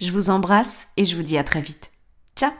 Je 0.00 0.12
vous 0.12 0.30
embrasse 0.30 0.86
et 0.96 1.04
je 1.04 1.16
vous 1.16 1.22
dis 1.22 1.38
à 1.38 1.44
très 1.44 1.62
vite. 1.62 1.90
Ciao 2.36 2.52